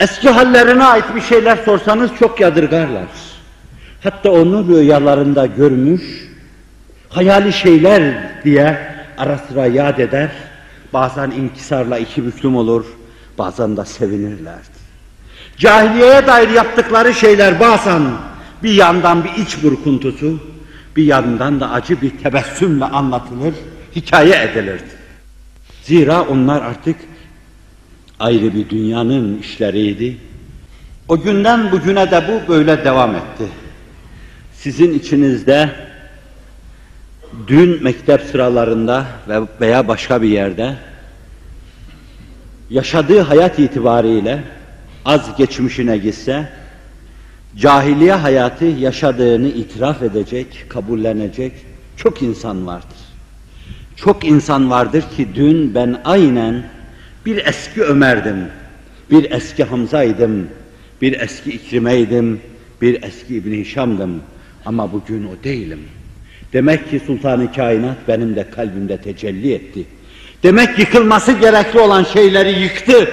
Eski 0.01 0.31
hallerine 0.31 0.85
ait 0.85 1.05
bir 1.15 1.21
şeyler 1.21 1.57
sorsanız 1.57 2.11
çok 2.19 2.41
yadırgarlar. 2.41 3.07
Hatta 4.03 4.31
onu 4.31 4.69
rüyalarında 4.69 5.47
görmüş, 5.47 6.03
hayali 7.09 7.53
şeyler 7.53 8.31
diye 8.45 8.79
ara 9.19 9.39
sıra 9.39 9.67
yad 9.67 9.99
eder. 9.99 10.31
Bazen 10.93 11.31
inkisarla 11.31 11.99
iki 11.99 12.27
büklüm 12.27 12.57
olur, 12.57 12.85
bazen 13.39 13.77
de 13.77 13.85
sevinirlerdi. 13.85 14.81
Cahiliyeye 15.57 16.27
dair 16.27 16.49
yaptıkları 16.49 17.15
şeyler 17.15 17.61
bazen 17.61 18.03
bir 18.63 18.73
yandan 18.73 19.25
bir 19.25 19.43
iç 19.43 19.63
burkuntusu, 19.63 20.41
bir 20.97 21.05
yandan 21.05 21.61
da 21.61 21.71
acı 21.71 22.01
bir 22.01 22.19
tebessümle 22.19 22.85
anlatılır, 22.85 23.55
hikaye 23.97 24.51
edilirdi. 24.51 25.01
Zira 25.83 26.23
onlar 26.23 26.63
artık 26.63 26.97
ayrı 28.19 28.55
bir 28.55 28.69
dünyanın 28.69 29.39
işleriydi. 29.39 30.17
O 31.09 31.21
günden 31.21 31.73
bugüne 31.73 32.11
de 32.11 32.25
bu 32.29 32.53
böyle 32.53 32.85
devam 32.85 33.17
etti. 33.17 33.45
Sizin 34.55 34.95
içinizde 34.95 35.71
dün 37.47 37.83
mektep 37.83 38.23
sıralarında 38.23 39.07
veya 39.61 39.89
başka 39.89 40.23
bir 40.23 40.29
yerde 40.29 40.77
yaşadığı 42.71 43.21
hayat 43.21 43.59
itibariyle 43.59 44.43
az 45.05 45.37
geçmişine 45.37 45.99
gitse 45.99 46.49
cahiliye 47.57 48.13
hayatı 48.13 48.65
yaşadığını 48.65 49.49
itiraf 49.49 50.03
edecek, 50.03 50.65
kabullenecek 50.69 51.53
çok 51.97 52.23
insan 52.23 52.67
vardır. 52.67 53.00
Çok 54.05 54.25
insan 54.25 54.71
vardır 54.71 55.05
ki 55.17 55.29
dün 55.35 55.75
ben 55.75 56.01
aynen 56.05 56.63
bir 57.27 57.47
eski 57.47 57.83
Ömer'dim, 57.83 58.47
bir 59.11 59.31
eski 59.31 59.65
Hamza'ydım, 59.65 60.49
bir 61.03 61.21
eski 61.21 61.51
İkrime'ydim, 61.51 62.41
bir 62.83 63.03
eski 63.03 63.37
İbn 63.37 63.53
Hişam'dım 63.53 64.23
ama 64.67 64.93
bugün 64.93 65.25
o 65.25 65.45
değilim. 65.45 65.81
Demek 66.53 66.91
ki 66.91 67.01
Sultan-ı 67.07 67.53
Kainat 67.53 67.97
benim 68.09 68.37
de 68.37 68.51
kalbimde 68.51 68.97
tecelli 68.97 69.55
etti. 69.55 69.85
Demek 70.43 70.79
yıkılması 70.79 71.33
gerekli 71.33 71.79
olan 71.79 72.05
şeyleri 72.05 72.63
yıktı. 72.63 73.11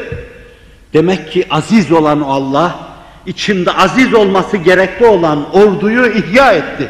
Demek 0.94 1.32
ki 1.32 1.46
aziz 1.50 1.91
olan 1.91 2.22
Allah, 2.22 2.89
içimde 3.25 3.72
aziz 3.72 4.13
olması 4.13 4.58
gerekli 4.58 5.06
olan 5.06 5.56
orduyu 5.56 6.06
ihya 6.06 6.53
etti. 6.53 6.89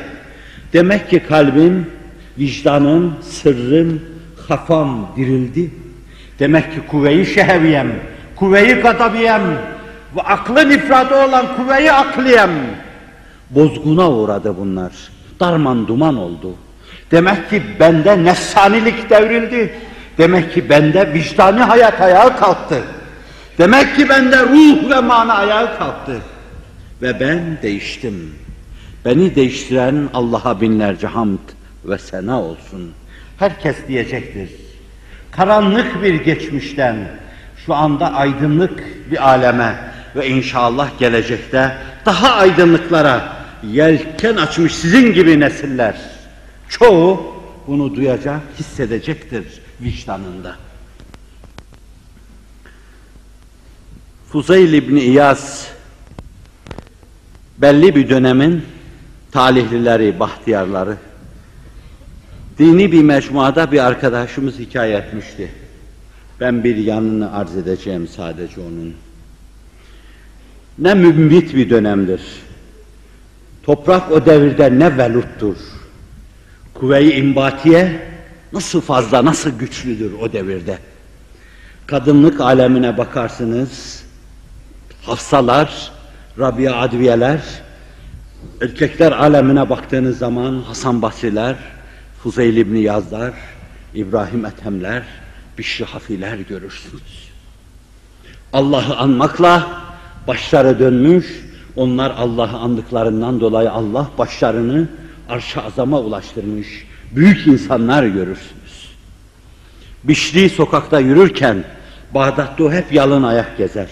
Demek 0.74 1.10
ki 1.10 1.20
kalbim, 1.20 1.97
vicdanım, 2.40 3.16
sırrım, 3.22 4.02
kafam 4.48 5.12
dirildi. 5.18 5.72
Demek 6.40 6.74
ki 6.74 6.80
kuvveyi 6.88 7.26
şeheviyem, 7.26 7.88
kuvveyi 8.36 8.74
gadabiyem 8.74 9.42
ve 10.16 10.22
aklın 10.22 10.72
ifradı 10.72 11.16
olan 11.16 11.46
kuvveyi 11.56 11.92
akliyem. 11.92 12.52
Bozguna 13.50 14.12
uğradı 14.12 14.58
bunlar. 14.58 14.92
Darman 15.40 15.88
duman 15.88 16.18
oldu. 16.18 16.54
Demek 17.12 17.50
ki 17.50 17.64
bende 17.80 18.24
nefsanilik 18.24 19.10
devrildi. 19.10 19.74
Demek 20.18 20.54
ki 20.54 20.70
bende 20.70 21.14
vicdani 21.14 21.60
hayat 21.60 22.02
ayağa 22.02 22.36
kalktı. 22.36 22.84
Demek 23.58 23.96
ki 23.96 24.10
bende 24.10 24.44
ruh 24.44 24.90
ve 24.90 25.00
mana 25.00 25.34
ayağa 25.34 25.78
kalktı. 25.78 26.22
Ve 27.02 27.20
ben 27.20 27.58
değiştim. 27.62 28.36
Beni 29.06 29.36
değiştiren 29.36 30.10
Allah'a 30.14 30.62
binlerce 30.62 31.08
hamd 31.08 31.40
ve 31.88 31.98
sena 31.98 32.42
olsun. 32.42 32.92
Herkes 33.38 33.76
diyecektir. 33.88 34.50
Karanlık 35.32 36.04
bir 36.04 36.14
geçmişten 36.14 36.96
şu 37.66 37.74
anda 37.74 38.14
aydınlık 38.14 38.84
bir 39.12 39.30
aleme 39.30 39.92
ve 40.16 40.28
inşallah 40.28 41.00
gelecekte 41.00 41.78
daha 42.06 42.34
aydınlıklara 42.34 43.38
yelken 43.64 44.36
açmış 44.36 44.76
sizin 44.76 45.14
gibi 45.14 45.40
nesiller. 45.40 45.96
Çoğu 46.70 47.36
bunu 47.68 47.96
duyacak, 47.96 48.42
hissedecektir 48.60 49.44
vicdanında. 49.82 50.56
Fuzeyl 54.32 54.74
İbni 54.74 55.00
İyaz 55.00 55.68
belli 57.58 57.96
bir 57.96 58.10
dönemin 58.10 58.66
talihlileri, 59.32 60.20
bahtiyarları 60.20 60.98
dini 62.60 62.92
bir 62.92 63.04
mecmuada 63.04 63.72
bir 63.72 63.86
arkadaşımız 63.86 64.60
hikaye 64.60 64.98
etmişti. 64.98 65.52
Ben 66.40 66.64
bir 66.64 66.76
yanını 66.76 67.34
arz 67.34 67.58
edeceğim 67.58 68.08
sadece 68.08 68.62
onun. 68.62 68.94
Ne 70.80 70.94
mümbit 70.94 71.56
bir 71.56 71.70
dönemdir. 71.70 72.22
Toprak 73.64 74.12
o 74.12 74.26
devirde 74.26 74.80
ne 74.80 74.98
veluttur. 74.98 75.58
Kuvve-i 76.74 77.12
imbatiye 77.12 78.02
nasıl 78.54 78.82
fazla, 78.82 79.26
nasıl 79.26 79.60
güçlüdür 79.60 80.14
o 80.22 80.34
devirde. 80.34 80.78
Kadınlık 81.88 82.42
alemine 82.42 82.98
bakarsınız, 82.98 84.04
Hafsalar, 85.02 85.92
Rabia 86.40 86.82
Adviyeler, 86.82 87.42
erkekler 88.62 89.12
alemine 89.12 89.70
baktığınız 89.70 90.18
zaman 90.18 90.62
Hasan 90.62 91.02
Basriler, 91.02 91.56
Fuzeyl 92.28 92.58
İbni 92.58 92.82
Yazlar, 92.82 93.34
İbrahim 93.96 94.46
Ethemler, 94.46 95.04
Bişri 95.58 95.86
Hafiler 95.86 96.38
görürsünüz. 96.38 97.30
Allah'ı 98.54 98.96
anmakla 98.98 99.68
başları 100.28 100.80
dönmüş, 100.80 101.26
onlar 101.76 102.12
Allah'ı 102.12 102.58
andıklarından 102.58 103.40
dolayı 103.40 103.72
Allah 103.72 104.10
başlarını 104.18 104.88
arş-ı 105.30 105.62
azama 105.62 106.00
ulaştırmış. 106.00 106.68
Büyük 107.12 107.48
insanlar 107.48 108.04
görürsünüz. 108.04 108.90
Bişri 110.04 110.50
sokakta 110.50 111.00
yürürken 111.00 111.64
Bağdat'ta 112.14 112.74
hep 112.74 112.94
yalın 112.94 113.24
ayak 113.24 113.58
gezer. 113.58 113.90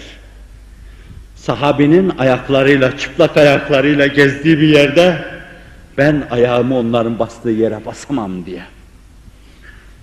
Sahabinin 1.36 2.10
ayaklarıyla, 2.18 2.98
çıplak 2.98 3.38
ayaklarıyla 3.38 4.08
gezdiği 4.08 4.60
bir 4.60 4.68
yerde 4.68 5.35
ben 5.98 6.28
ayağımı 6.32 6.78
onların 6.78 7.20
bastığı 7.20 7.50
yere 7.50 7.86
basamam 7.86 8.46
diye. 8.46 8.64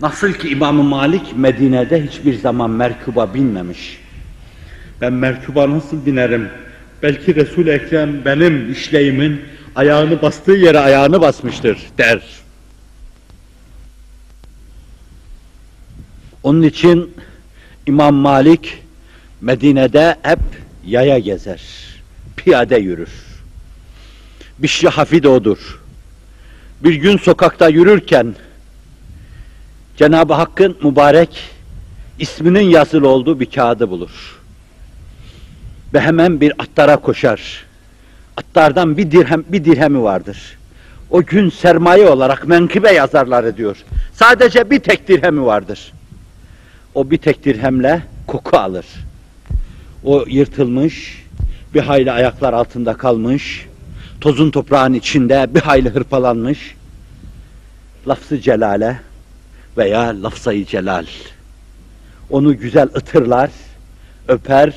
Nasıl 0.01 0.33
ki 0.33 0.49
İmam 0.49 0.77
Malik 0.77 1.37
Medine'de 1.37 2.07
hiçbir 2.07 2.39
zaman 2.39 2.71
merkuba 2.71 3.35
binmemiş. 3.35 4.01
Ben 5.01 5.13
merkuba 5.13 5.71
nasıl 5.71 6.07
binerim? 6.07 6.49
Belki 7.03 7.35
Resul 7.35 7.67
Ekrem 7.67 8.25
benim 8.25 8.73
işleyimin 8.73 9.41
ayağını 9.77 10.23
bastığı 10.23 10.53
yere 10.53 10.79
ayağını 10.79 11.21
basmıştır 11.21 11.79
der. 11.99 12.23
Onun 16.43 16.63
için 16.63 17.15
İmam 17.87 18.15
Malik 18.15 18.83
Medine'de 19.41 20.17
hep 20.23 20.41
yaya 20.87 21.19
gezer, 21.19 21.63
piyade 22.37 22.77
yürür. 22.77 23.11
Bişri 24.59 24.89
Hafid 24.89 25.25
odur. 25.25 25.82
Bir 26.85 26.95
gün 26.95 27.17
sokakta 27.17 27.69
yürürken 27.69 28.35
Cenab-ı 29.97 30.33
Hakk'ın 30.33 30.77
mübarek 30.83 31.51
isminin 32.19 32.71
yazılı 32.71 33.09
olduğu 33.09 33.41
bir 33.41 33.47
kağıdı 33.47 33.91
bulur. 33.91 34.41
Ve 35.95 36.01
hemen 36.01 36.41
bir 36.41 36.53
attara 36.59 36.97
koşar. 36.97 37.65
Attardan 38.37 38.97
bir 38.97 39.11
dirhem 39.11 39.45
bir 39.49 39.65
dirhemi 39.65 40.03
vardır. 40.03 40.59
O 41.11 41.23
gün 41.23 41.51
sermaye 41.51 42.09
olarak 42.09 42.47
menkıbe 42.47 42.93
yazarlar 42.93 43.57
diyor. 43.57 43.77
Sadece 44.15 44.71
bir 44.71 44.79
tek 44.79 45.09
dirhemi 45.09 45.47
vardır. 45.47 45.93
O 46.95 47.11
bir 47.11 47.19
tek 47.19 47.45
dirhemle 47.45 48.03
koku 48.27 48.57
alır. 48.57 48.87
O 50.05 50.25
yırtılmış, 50.29 51.25
bir 51.75 51.81
hayli 51.81 52.13
ayaklar 52.13 52.53
altında 52.53 52.95
kalmış, 52.95 53.67
tozun 54.23 54.51
toprağın 54.51 54.95
içinde 54.95 55.47
bir 55.55 55.61
hayli 55.61 55.91
hırpalanmış, 55.91 56.75
lafzı 58.09 58.41
celale 58.41 59.01
veya 59.77 60.23
lafzayı 60.23 60.67
celal. 60.67 61.07
Onu 62.31 62.59
güzel 62.59 62.89
ıtırlar, 62.97 63.51
öper, 64.29 64.73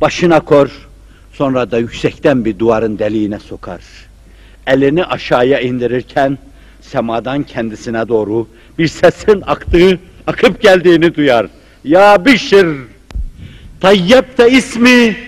başına 0.00 0.40
kor, 0.40 0.88
sonra 1.32 1.70
da 1.70 1.78
yüksekten 1.78 2.44
bir 2.44 2.58
duvarın 2.58 2.98
deliğine 2.98 3.38
sokar. 3.38 3.80
Elini 4.66 5.04
aşağıya 5.04 5.60
indirirken 5.60 6.38
semadan 6.80 7.42
kendisine 7.42 8.08
doğru 8.08 8.48
bir 8.78 8.88
sesin 8.88 9.42
aktığı, 9.46 9.98
akıp 10.26 10.62
geldiğini 10.62 11.14
duyar. 11.14 11.46
Ya 11.84 12.24
Bişir, 12.24 12.66
tayyebte 13.80 14.50
ismi 14.50 15.27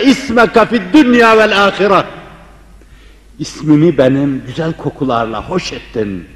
ismeke 0.00 0.66
fid 0.66 0.82
dünya 0.92 1.38
vel 1.38 1.66
ahire. 1.66 2.04
İsmimi 3.38 3.98
benim 3.98 4.42
güzel 4.46 4.72
kokularla 4.72 5.48
hoş 5.48 5.72
ettin. 5.72 6.28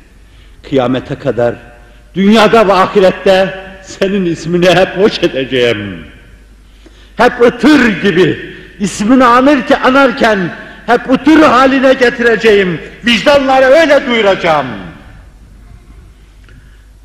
Kıyamete 0.62 1.14
kadar 1.14 1.54
dünyada 2.14 2.68
ve 2.68 2.72
ahirette 2.72 3.54
senin 3.82 4.24
ismini 4.24 4.70
hep 4.70 4.88
hoş 4.96 5.18
edeceğim. 5.18 5.98
Hep 7.16 7.40
ıtır 7.40 8.02
gibi 8.02 8.54
ismini 8.80 9.24
anırken, 9.24 9.80
anarken 9.80 10.38
hep 10.86 11.10
ıtır 11.10 11.40
haline 11.40 11.92
getireceğim. 11.92 12.80
Vicdanları 13.06 13.64
öyle 13.64 14.06
duyuracağım. 14.06 14.66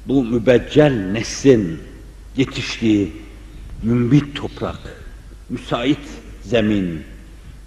Bu 0.06 0.24
mübeccel 0.24 0.94
neslin 1.12 1.80
yetiştiği 2.38 3.12
mümbit 3.84 4.36
toprak, 4.36 4.80
müsait 5.50 6.00
zemin, 6.42 7.02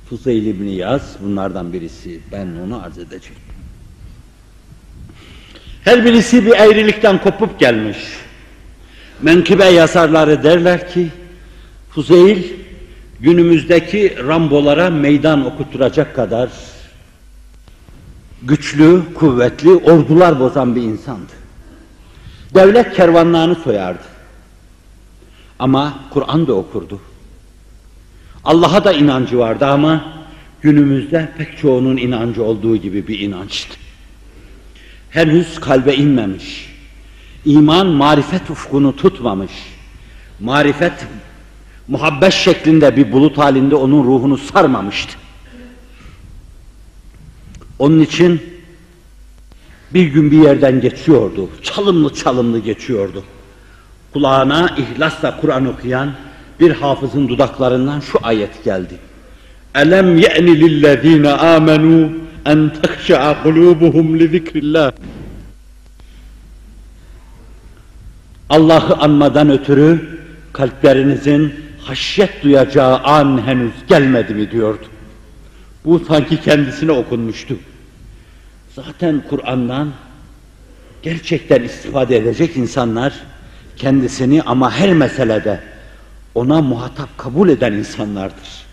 Fuzeyl 0.08 0.46
İbni 0.46 0.74
Yaz 0.74 1.16
bunlardan 1.22 1.72
birisi. 1.72 2.20
Ben 2.32 2.48
onu 2.66 2.82
arz 2.82 2.98
edeceğim. 2.98 3.40
Her 5.84 6.04
birisi 6.04 6.46
bir 6.46 6.50
eğrilikten 6.50 7.22
kopup 7.22 7.60
gelmiş. 7.60 7.98
Menkıbe 9.22 9.64
yazarları 9.64 10.42
derler 10.42 10.92
ki, 10.92 11.08
Fuzeyl 11.90 12.42
günümüzdeki 13.20 14.16
Rambolara 14.26 14.90
meydan 14.90 15.46
okutturacak 15.46 16.14
kadar 16.14 16.50
güçlü, 18.42 19.02
kuvvetli, 19.14 19.70
ordular 19.70 20.40
bozan 20.40 20.76
bir 20.76 20.82
insandı. 20.82 21.32
Devlet 22.54 22.94
kervanlarını 22.94 23.54
soyardı. 23.54 24.02
Ama 25.58 25.98
Kur'an 26.10 26.46
da 26.46 26.52
okurdu. 26.52 27.00
Allah'a 28.44 28.84
da 28.84 28.92
inancı 28.92 29.38
vardı 29.38 29.66
ama 29.66 30.04
günümüzde 30.62 31.32
pek 31.38 31.58
çoğunun 31.58 31.96
inancı 31.96 32.42
olduğu 32.42 32.76
gibi 32.76 33.08
bir 33.08 33.20
inançtı. 33.20 33.76
Henüz 35.10 35.60
kalbe 35.60 35.94
inmemiş. 35.94 36.74
İman 37.44 37.86
marifet 37.86 38.50
ufkunu 38.50 38.96
tutmamış. 38.96 39.52
Marifet 40.40 41.06
muhabbet 41.88 42.32
şeklinde 42.32 42.96
bir 42.96 43.12
bulut 43.12 43.38
halinde 43.38 43.74
onun 43.74 44.04
ruhunu 44.04 44.38
sarmamıştı. 44.38 45.18
Onun 47.78 48.00
için 48.00 48.42
bir 49.94 50.06
gün 50.06 50.30
bir 50.30 50.42
yerden 50.42 50.80
geçiyordu. 50.80 51.50
Çalımlı 51.62 52.14
çalımlı 52.14 52.58
geçiyordu. 52.58 53.24
Kulağına 54.12 54.76
ihlasla 54.76 55.40
Kur'an 55.40 55.66
okuyan 55.66 56.12
bir 56.60 56.70
hafızın 56.70 57.28
dudaklarından 57.28 58.00
şu 58.00 58.18
ayet 58.22 58.64
geldi. 58.64 58.94
Elem 59.74 60.18
ye'ni 60.18 60.60
lillezine 60.60 61.30
amenu 61.30 62.10
en 62.46 62.72
tehşe'a 62.82 63.42
kulubuhum 63.42 64.18
li 64.18 64.28
zikrillah. 64.28 64.92
Allah'ı 68.50 68.94
anmadan 68.94 69.50
ötürü 69.50 70.18
kalplerinizin 70.52 71.54
haşyet 71.82 72.42
duyacağı 72.42 72.98
an 72.98 73.46
henüz 73.46 73.72
gelmedi 73.88 74.34
mi 74.34 74.50
diyordu. 74.50 74.84
Bu 75.84 76.00
sanki 76.00 76.40
kendisine 76.40 76.92
okunmuştu. 76.92 77.56
Zaten 78.74 79.22
Kur'an'dan 79.30 79.88
gerçekten 81.02 81.62
istifade 81.62 82.16
edecek 82.16 82.56
insanlar 82.56 83.12
kendisini 83.76 84.42
ama 84.42 84.70
her 84.70 84.92
meselede 84.92 85.60
ona 86.38 86.62
muhatap 86.62 87.18
kabul 87.18 87.48
eden 87.48 87.72
insanlardır. 87.72 88.66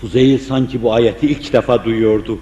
Fuzeyl 0.00 0.38
sanki 0.38 0.82
bu 0.82 0.94
ayeti 0.94 1.26
ilk 1.26 1.52
defa 1.52 1.84
duyuyordu. 1.84 2.38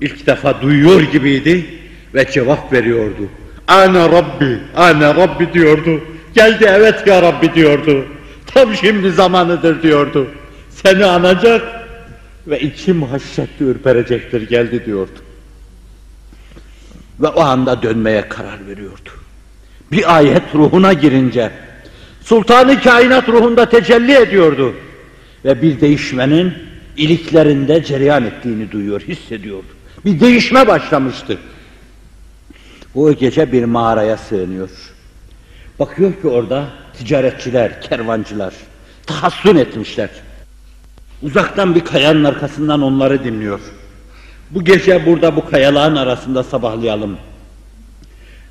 İlk 0.00 0.26
defa 0.26 0.62
duyuyor 0.62 1.00
gibiydi 1.00 1.66
ve 2.14 2.30
cevap 2.32 2.72
veriyordu. 2.72 3.28
Ana 3.68 4.12
Rabbi, 4.12 4.58
ana 4.76 5.14
Rabbi 5.14 5.52
diyordu. 5.52 6.00
Geldi 6.34 6.64
evet 6.68 7.06
ya 7.06 7.22
Rabbi 7.22 7.54
diyordu. 7.54 8.04
Tam 8.46 8.74
şimdi 8.74 9.10
zamanıdır 9.10 9.82
diyordu. 9.82 10.28
Seni 10.70 11.04
anacak 11.04 11.62
ve 12.46 12.60
içim 12.60 13.02
haşyetle 13.02 13.64
ürperecektir 13.64 14.48
geldi 14.48 14.86
diyordu. 14.86 15.18
Ve 17.20 17.28
o 17.28 17.40
anda 17.40 17.82
dönmeye 17.82 18.28
karar 18.28 18.66
veriyordu. 18.66 19.10
Bir 19.92 20.16
ayet 20.16 20.54
ruhuna 20.54 20.92
girince 20.92 21.50
Sultanı 22.24 22.80
kainat 22.80 23.28
ruhunda 23.28 23.68
tecelli 23.68 24.12
ediyordu. 24.12 24.74
Ve 25.44 25.62
bir 25.62 25.80
değişmenin 25.80 26.54
iliklerinde 26.96 27.84
cereyan 27.84 28.24
ettiğini 28.24 28.70
duyuyor, 28.70 29.00
hissediyordu. 29.00 29.66
Bir 30.04 30.20
değişme 30.20 30.66
başlamıştı. 30.66 31.38
O 32.94 33.12
gece 33.12 33.52
bir 33.52 33.64
mağaraya 33.64 34.16
sığınıyor. 34.16 34.70
Bakıyor 35.78 36.12
ki 36.22 36.28
orada 36.28 36.64
ticaretçiler, 36.98 37.82
kervancılar 37.82 38.54
tahassün 39.06 39.56
etmişler. 39.56 40.10
Uzaktan 41.22 41.74
bir 41.74 41.84
kayanın 41.84 42.24
arkasından 42.24 42.82
onları 42.82 43.24
dinliyor. 43.24 43.60
Bu 44.50 44.64
gece 44.64 45.06
burada 45.06 45.36
bu 45.36 45.50
kayaların 45.50 45.96
arasında 45.96 46.42
sabahlayalım. 46.42 47.16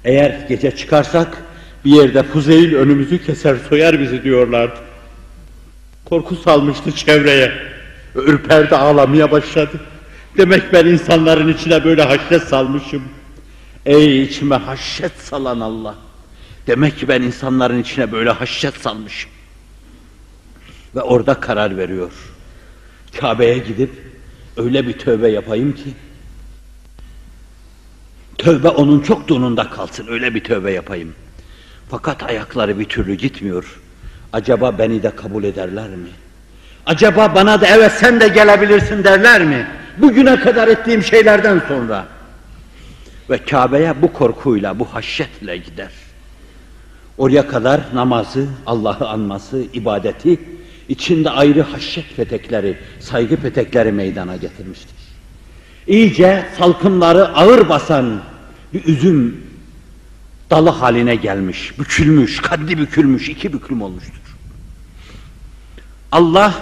Eğer 0.05 0.45
gece 0.49 0.75
çıkarsak 0.75 1.43
bir 1.85 1.91
yerde 1.91 2.23
Fuzeyl 2.23 2.75
önümüzü 2.75 3.25
keser 3.25 3.55
soyar 3.69 3.99
bizi 3.99 4.23
diyorlardı. 4.23 4.79
Korku 6.05 6.35
salmıştı 6.35 6.91
çevreye. 6.91 7.51
Ürperdi 8.15 8.75
ağlamaya 8.75 9.31
başladı. 9.31 9.79
Demek 10.37 10.73
ben 10.73 10.85
insanların 10.85 11.53
içine 11.53 11.83
böyle 11.83 12.03
haşyet 12.03 12.43
salmışım. 12.43 13.03
Ey 13.85 14.21
içime 14.21 14.55
haşyet 14.55 15.11
salan 15.19 15.59
Allah. 15.59 15.95
Demek 16.67 16.97
ki 16.99 17.07
ben 17.07 17.21
insanların 17.21 17.81
içine 17.81 18.11
böyle 18.11 18.29
haşyet 18.29 18.75
salmışım. 18.75 19.31
Ve 20.95 21.01
orada 21.01 21.33
karar 21.33 21.77
veriyor. 21.77 22.11
Kabe'ye 23.19 23.57
gidip 23.57 23.91
öyle 24.57 24.87
bir 24.87 24.93
tövbe 24.93 25.29
yapayım 25.29 25.73
ki 25.75 25.93
tövbe 28.37 28.69
onun 28.69 28.99
çok 28.99 29.29
donunda 29.29 29.69
kalsın 29.69 30.07
öyle 30.07 30.35
bir 30.35 30.43
tövbe 30.43 30.71
yapayım. 30.71 31.13
Fakat 31.91 32.23
ayakları 32.23 32.79
bir 32.79 32.85
türlü 32.85 33.13
gitmiyor. 33.13 33.79
Acaba 34.33 34.77
beni 34.77 35.03
de 35.03 35.15
kabul 35.15 35.43
ederler 35.43 35.89
mi? 35.89 36.09
Acaba 36.85 37.35
bana 37.35 37.61
da 37.61 37.67
evet 37.67 37.91
sen 37.91 38.21
de 38.21 38.27
gelebilirsin 38.27 39.03
derler 39.03 39.45
mi? 39.45 39.67
Bugüne 39.97 40.39
kadar 40.39 40.67
ettiğim 40.67 41.03
şeylerden 41.03 41.61
sonra. 41.67 42.05
Ve 43.29 43.37
Kabe'ye 43.37 44.01
bu 44.01 44.13
korkuyla, 44.13 44.79
bu 44.79 44.85
haşyetle 44.85 45.57
gider. 45.57 45.91
Oraya 47.17 47.47
kadar 47.47 47.81
namazı, 47.93 48.47
Allah'ı 48.65 49.07
anması, 49.07 49.63
ibadeti, 49.73 50.39
içinde 50.89 51.29
ayrı 51.29 51.61
haşyet 51.61 52.15
petekleri, 52.17 52.77
saygı 52.99 53.37
petekleri 53.37 53.91
meydana 53.91 54.35
getirmiştir. 54.35 54.95
İyice 55.87 56.45
salkımları 56.57 57.27
ağır 57.27 57.69
basan 57.69 58.21
bir 58.73 58.85
üzüm 58.85 59.50
dalı 60.51 60.69
haline 60.69 61.15
gelmiş, 61.15 61.79
bükülmüş, 61.79 62.41
kaddi 62.41 62.77
bükülmüş, 62.77 63.29
iki 63.29 63.53
bükülüm 63.53 63.81
olmuştur. 63.81 64.21
Allah 66.11 66.53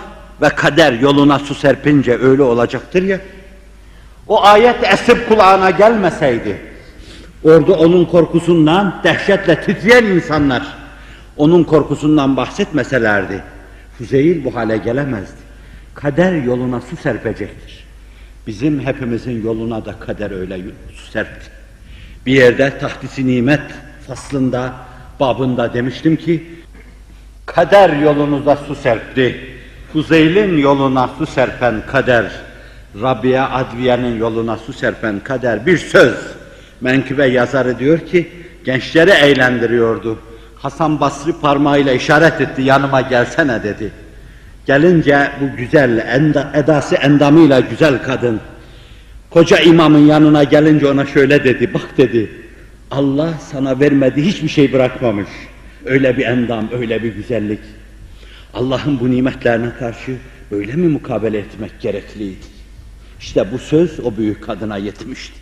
ve 0.42 0.50
kader 0.50 0.94
yoluna 0.94 1.40
su 1.40 1.56
serpince 1.56 2.18
öyle 2.18 2.42
olacaktır 2.42 3.04
ya, 3.04 3.20
o 4.28 4.44
ayet 4.44 4.84
esip 4.94 5.30
kulağına 5.30 5.70
gelmeseydi, 5.70 6.62
orada 7.44 7.74
onun 7.74 8.06
korkusundan 8.06 9.02
dehşetle 9.04 9.62
titreyen 9.62 10.04
insanlar, 10.04 10.64
onun 11.38 11.64
korkusundan 11.64 12.38
bahsetmeselerdi, 12.38 13.44
Füzeyil 14.00 14.44
bu 14.44 14.56
hale 14.56 14.78
gelemezdi. 14.78 15.40
Kader 15.94 16.34
yoluna 16.34 16.82
su 16.82 16.98
serpecektir. 16.98 17.86
Bizim 18.48 18.80
hepimizin 18.80 19.44
yoluna 19.44 19.86
da 19.86 20.00
kader 20.00 20.32
öyle 20.32 20.60
su 20.94 21.12
serpti. 21.12 21.59
Bir 22.26 22.34
yerde 22.34 22.78
tahtisi 22.80 23.28
nimet 23.28 23.62
faslında, 24.08 24.74
babında 25.20 25.74
demiştim 25.74 26.16
ki, 26.16 26.44
kader 27.46 27.90
yolunuza 27.90 28.56
su 28.56 28.76
serpti. 28.76 29.40
Fuzeyl'in 29.94 30.58
yoluna 30.58 31.10
su 31.18 31.26
serpen 31.26 31.82
kader, 31.92 32.32
Rabia 33.02 33.50
Adviye'nin 33.50 34.20
yoluna 34.20 34.58
su 34.58 34.74
serpen 34.74 35.20
kader 35.20 35.66
bir 35.66 35.78
söz. 35.78 36.16
Menkıbe 36.82 37.26
yazarı 37.26 37.80
diyor 37.80 38.00
ki, 38.00 38.30
gençleri 38.66 39.10
eğlendiriyordu. 39.12 40.20
Hasan 40.56 41.00
Basri 41.00 41.34
parmağıyla 41.42 41.94
işaret 41.94 42.42
etti, 42.42 42.62
yanıma 42.62 43.02
gelsene 43.02 43.64
dedi. 43.64 43.92
Gelince 44.66 45.32
bu 45.42 45.58
güzel, 45.58 45.98
enda, 45.98 46.52
edası 46.54 46.96
endamıyla 46.96 47.60
güzel 47.60 48.04
kadın, 48.04 48.40
Koca 49.30 49.60
imamın 49.60 50.08
yanına 50.08 50.44
gelince 50.44 50.88
ona 50.88 51.06
şöyle 51.06 51.44
dedi, 51.44 51.74
bak 51.74 51.98
dedi, 51.98 52.32
Allah 52.92 53.34
sana 53.52 53.80
vermedi 53.80 54.26
hiçbir 54.26 54.50
şey 54.50 54.74
bırakmamış. 54.74 55.30
Öyle 55.86 56.18
bir 56.18 56.26
endam, 56.26 56.70
öyle 56.80 57.04
bir 57.04 57.14
güzellik. 57.14 57.60
Allah'ın 58.54 59.00
bu 59.00 59.12
nimetlerine 59.12 59.70
karşı 59.80 60.18
öyle 60.52 60.74
mi 60.74 60.88
mukabele 60.88 61.38
etmek 61.38 61.82
gerekliydi? 61.82 62.46
İşte 63.20 63.52
bu 63.52 63.58
söz 63.58 64.00
o 64.00 64.18
büyük 64.18 64.44
kadına 64.44 64.78
yetmişti. 64.78 65.40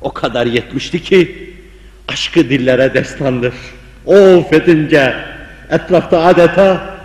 O 0.00 0.12
kadar 0.12 0.46
yetmişti 0.46 1.02
ki 1.02 1.52
aşkı 2.08 2.50
dillere 2.50 2.94
destandır. 2.94 3.54
O 4.06 4.44
fedince 4.50 5.14
etrafta 5.70 6.20
adeta 6.20 6.98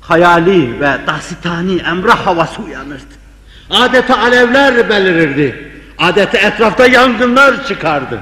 hayali 0.00 0.80
ve 0.80 0.98
dasitani 1.06 1.80
emrah 1.80 2.26
havası 2.26 2.62
uyanırdı. 2.62 3.19
Adeta 3.70 4.18
alevler 4.18 4.90
belirirdi. 4.90 5.70
Adeta 5.98 6.38
etrafta 6.38 6.86
yangınlar 6.86 7.66
çıkardı. 7.66 8.20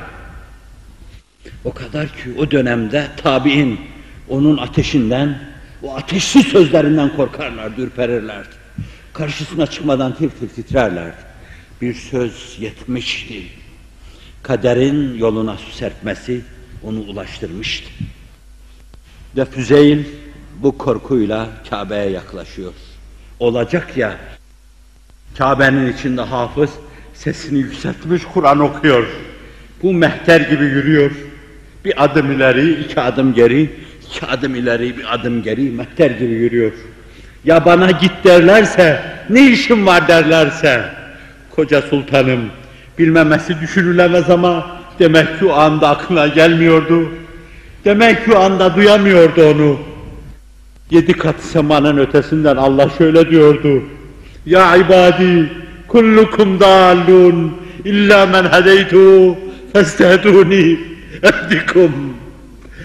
O 1.64 1.72
kadar 1.72 2.06
ki 2.06 2.34
o 2.38 2.50
dönemde 2.50 3.08
tabi'in 3.22 3.80
onun 4.28 4.56
ateşinden, 4.56 5.38
o 5.82 5.96
ateşli 5.96 6.42
sözlerinden 6.42 7.16
korkarlardı, 7.16 7.80
ürperirlerdi. 7.80 8.48
Karşısına 9.12 9.66
çıkmadan 9.66 10.14
tir 10.14 10.30
tir 10.30 10.48
titrerlerdi. 10.48 11.16
Bir 11.80 11.94
söz 11.94 12.56
yetmişti. 12.61 13.42
Kaderin 14.42 15.18
yoluna 15.18 15.56
su 15.56 15.70
serpmesi 15.70 16.40
onu 16.82 17.00
ulaştırmıştı. 17.00 17.90
Ve 19.37 19.44
Füzeyl 19.44 20.04
bu 20.56 20.78
korkuyla 20.78 21.48
Kabe'ye 21.70 22.11
yaklaşıyor. 22.11 22.72
Olacak 23.40 23.96
ya, 23.96 24.16
Kabe'nin 25.38 25.92
içinde 25.92 26.22
hafız 26.22 26.70
sesini 27.14 27.59
yükseltmiş 27.59 28.22
Kur'an 28.35 28.61
okuyor. 28.61 29.07
Bu 29.83 29.92
mehter 29.92 30.40
gibi 30.40 30.64
yürüyor. 30.64 31.11
Bir 31.85 32.05
adım 32.05 32.33
ileri, 32.33 32.72
iki 32.72 33.01
adım 33.01 33.35
geri, 33.35 33.70
iki 34.07 34.27
adım 34.27 34.55
ileri, 34.55 34.96
bir 34.96 35.14
adım 35.14 35.42
geri, 35.42 35.70
mehter 35.70 36.11
gibi 36.11 36.33
yürüyor. 36.33 36.72
Ya 37.44 37.64
bana 37.64 37.90
git 37.90 38.12
derlerse, 38.24 39.01
ne 39.31 39.51
işim 39.51 39.87
var 39.87 40.09
derlerse, 40.09 40.85
koca 41.51 41.83
sultanım, 41.83 42.40
bilmemesi 42.98 43.61
düşünülemez 43.61 44.31
ama 44.31 44.66
demek 44.98 45.38
ki 45.38 45.46
o 45.46 45.53
anda 45.53 45.88
aklına 45.88 46.27
gelmiyordu. 46.27 47.09
Demek 47.85 48.24
ki 48.24 48.33
o 48.33 48.38
anda 48.38 48.77
duyamıyordu 48.77 49.51
onu. 49.51 49.79
Yedi 50.90 51.12
kat 51.12 51.40
semanın 51.40 51.98
ötesinden 51.98 52.57
Allah 52.57 52.90
şöyle 52.98 53.31
diyordu. 53.31 53.83
Ya 54.48 54.76
ibadi, 54.76 55.44
kullukum 55.88 56.61
dallun, 56.61 57.52
illa 57.84 58.26
men 58.26 58.44
hedeytu, 58.52 59.37
festehduni, 59.72 60.78
ehdikum. 61.22 61.92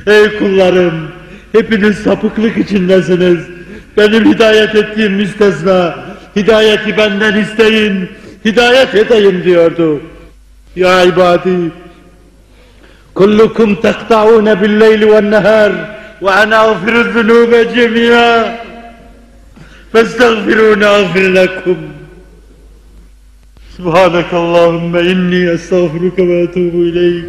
Ey 0.08 0.38
kullarım, 0.40 1.08
hepiniz 1.52 1.98
sapıklık 1.98 2.58
içindesiniz. 2.58 3.40
Benim 3.98 4.34
hidayet 4.34 4.76
ettiğim 4.76 5.14
müstesna, 5.14 5.96
hidayeti 6.36 6.98
benden 6.98 7.38
isteyin, 7.38 8.10
hidayet 8.46 8.96
edeyim 8.96 9.44
diyordu. 9.44 10.02
Ya 10.76 11.04
ibadi, 11.04 11.72
kullukum 13.14 13.76
tekta'une 13.76 14.62
bil 14.62 14.80
leyli 14.80 15.12
ve 15.12 15.32
nehar 15.32 15.72
ve 16.22 16.32
ana 16.32 16.60
aghfiru 16.60 17.12
zunube 17.12 17.74
cemi'a 17.76 18.63
Subhanak 23.78 24.34
Allahümme 24.34 25.02
inni 25.02 25.50
estağfiruke 25.50 26.28
ve 26.28 26.40
etubu 26.40 26.78
ileyk. 26.78 27.26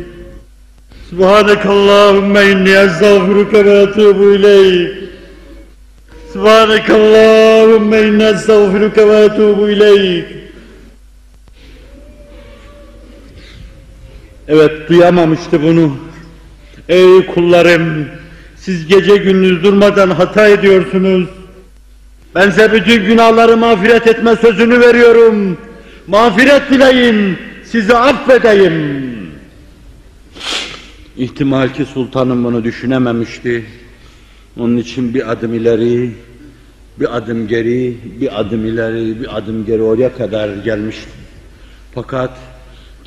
Subhanak 1.10 1.66
Allahümme 1.66 2.50
inni 2.50 2.70
estağfiruke 2.70 3.64
ve 3.64 3.82
etubu 3.82 4.34
ileyk. 4.34 4.90
Subhanak 6.32 6.90
Allahümme 6.90 8.02
inni 8.02 8.22
estağfiruke 8.22 9.08
ve 9.08 9.24
etubu 9.24 9.70
ileyk. 9.70 10.24
Evet 14.48 14.88
duyamamıştı 14.88 15.62
bunu. 15.62 15.96
Ey 16.88 17.26
kullarım, 17.26 18.06
siz 18.56 18.86
gece 18.86 19.16
gündüz 19.16 19.64
durmadan 19.64 20.10
hata 20.10 20.48
ediyorsunuz. 20.48 21.28
Ben 22.34 22.50
size 22.50 22.72
bütün 22.72 23.04
günahları 23.06 23.56
mağfiret 23.56 24.06
etme 24.06 24.36
sözünü 24.36 24.80
veriyorum. 24.80 25.58
Mağfiret 26.06 26.70
dileyin, 26.70 27.38
sizi 27.64 27.96
affedeyim. 27.96 29.04
İhtimal 31.16 31.68
ki 31.68 31.84
sultanım 31.84 32.44
bunu 32.44 32.64
düşünememişti. 32.64 33.64
Onun 34.58 34.76
için 34.76 35.14
bir 35.14 35.32
adım 35.32 35.54
ileri, 35.54 36.10
bir 37.00 37.16
adım 37.16 37.48
geri, 37.48 37.96
bir 38.20 38.40
adım 38.40 38.66
ileri, 38.66 39.20
bir 39.20 39.36
adım 39.36 39.66
geri 39.66 39.82
oraya 39.82 40.12
kadar 40.12 40.48
gelmişti. 40.48 41.10
Fakat 41.94 42.30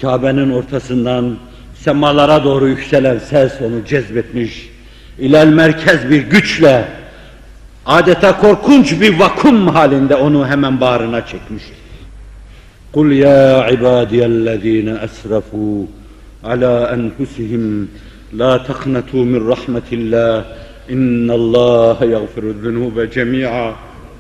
Kabe'nin 0.02 0.52
ortasından 0.52 1.38
semalara 1.76 2.44
doğru 2.44 2.68
yükselen 2.68 3.20
ses 3.20 3.62
onu 3.62 3.86
cezbetmiş. 3.86 4.70
İlel 5.20 5.48
merkez 5.48 6.10
bir 6.10 6.22
güçle 6.22 6.88
adeta 7.88 8.38
korkunç 8.38 9.02
bir 9.02 9.19
vakum 9.19 9.67
halinde 9.67 10.15
onu 10.15 10.47
hemen 10.47 10.82
bağrına 10.82 11.26
çekmişti. 11.26 11.73
Kul 12.93 13.12
ya 13.12 13.69
ibadiyellezine 13.69 14.93
esrafu 15.04 15.88
ala 16.43 16.95
enfusihim 16.95 17.91
la 18.34 18.63
taknatu 18.63 19.17
min 19.17 19.50
rahmetillah. 19.50 20.43
İnnallaha 20.89 22.06
yagfiru 22.06 22.54
zunube 22.63 23.12
cemi'a 23.12 23.73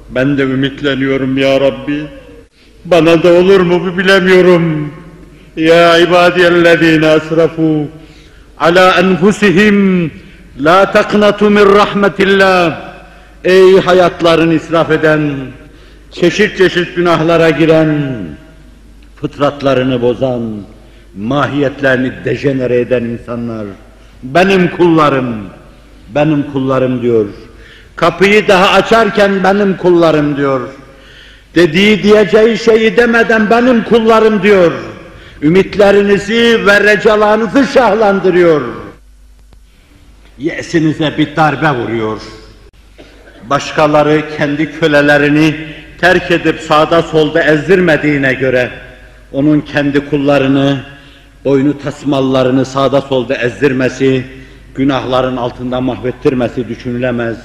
ben 0.09 0.37
de 0.37 0.43
ümitleniyorum 0.43 1.37
ya 1.37 1.61
Rabbi. 1.61 2.07
Bana 2.85 3.23
da 3.23 3.33
olur 3.33 3.59
mu 3.59 3.97
bilemiyorum. 3.97 4.93
Ya 5.57 5.97
ibadiyellezine 5.97 7.13
esrafu 7.13 7.87
ala 8.59 8.99
enfusihim 8.99 10.11
la 10.59 10.91
taknatu 10.91 11.49
min 11.49 11.65
rahmetillah. 11.65 12.86
Ey 13.47 13.79
hayatlarını 13.79 14.53
israf 14.53 14.91
eden, 14.91 15.31
çeşit 16.11 16.57
çeşit 16.57 16.95
günahlara 16.95 17.49
giren, 17.49 17.89
fıtratlarını 19.15 20.01
bozan, 20.01 20.61
mahiyetlerini 21.17 22.11
dejenere 22.25 22.79
eden 22.79 23.03
insanlar, 23.03 23.65
benim 24.23 24.77
kullarım, 24.77 25.35
benim 26.15 26.51
kullarım 26.51 27.01
diyor. 27.01 27.25
Kapıyı 27.95 28.47
daha 28.47 28.69
açarken 28.69 29.43
benim 29.43 29.77
kullarım 29.77 30.37
diyor. 30.37 30.61
Dediği 31.55 32.03
diyeceği 32.03 32.57
şeyi 32.57 32.97
demeden 32.97 33.49
benim 33.49 33.83
kullarım 33.83 34.43
diyor. 34.43 34.71
Ümitlerinizi 35.41 36.65
ve 36.65 36.83
recalarınızı 36.83 37.67
şahlandırıyor. 37.73 38.61
Yesinize 40.37 41.13
bir 41.17 41.35
darbe 41.35 41.71
vuruyor. 41.71 42.21
Başkaları 43.49 44.23
kendi 44.37 44.79
kölelerini 44.79 45.55
terk 46.01 46.31
edip 46.31 46.59
sağda 46.59 47.01
solda 47.01 47.43
ezdirmediğine 47.43 48.33
göre 48.33 48.69
onun 49.31 49.61
kendi 49.61 50.09
kullarını, 50.09 50.79
boynu 51.45 51.79
tasmallarını 51.79 52.65
sağda 52.65 53.01
solda 53.01 53.35
ezdirmesi, 53.35 54.25
günahların 54.75 55.37
altında 55.37 55.81
mahvettirmesi 55.81 56.67
düşünülemez. 56.67 57.37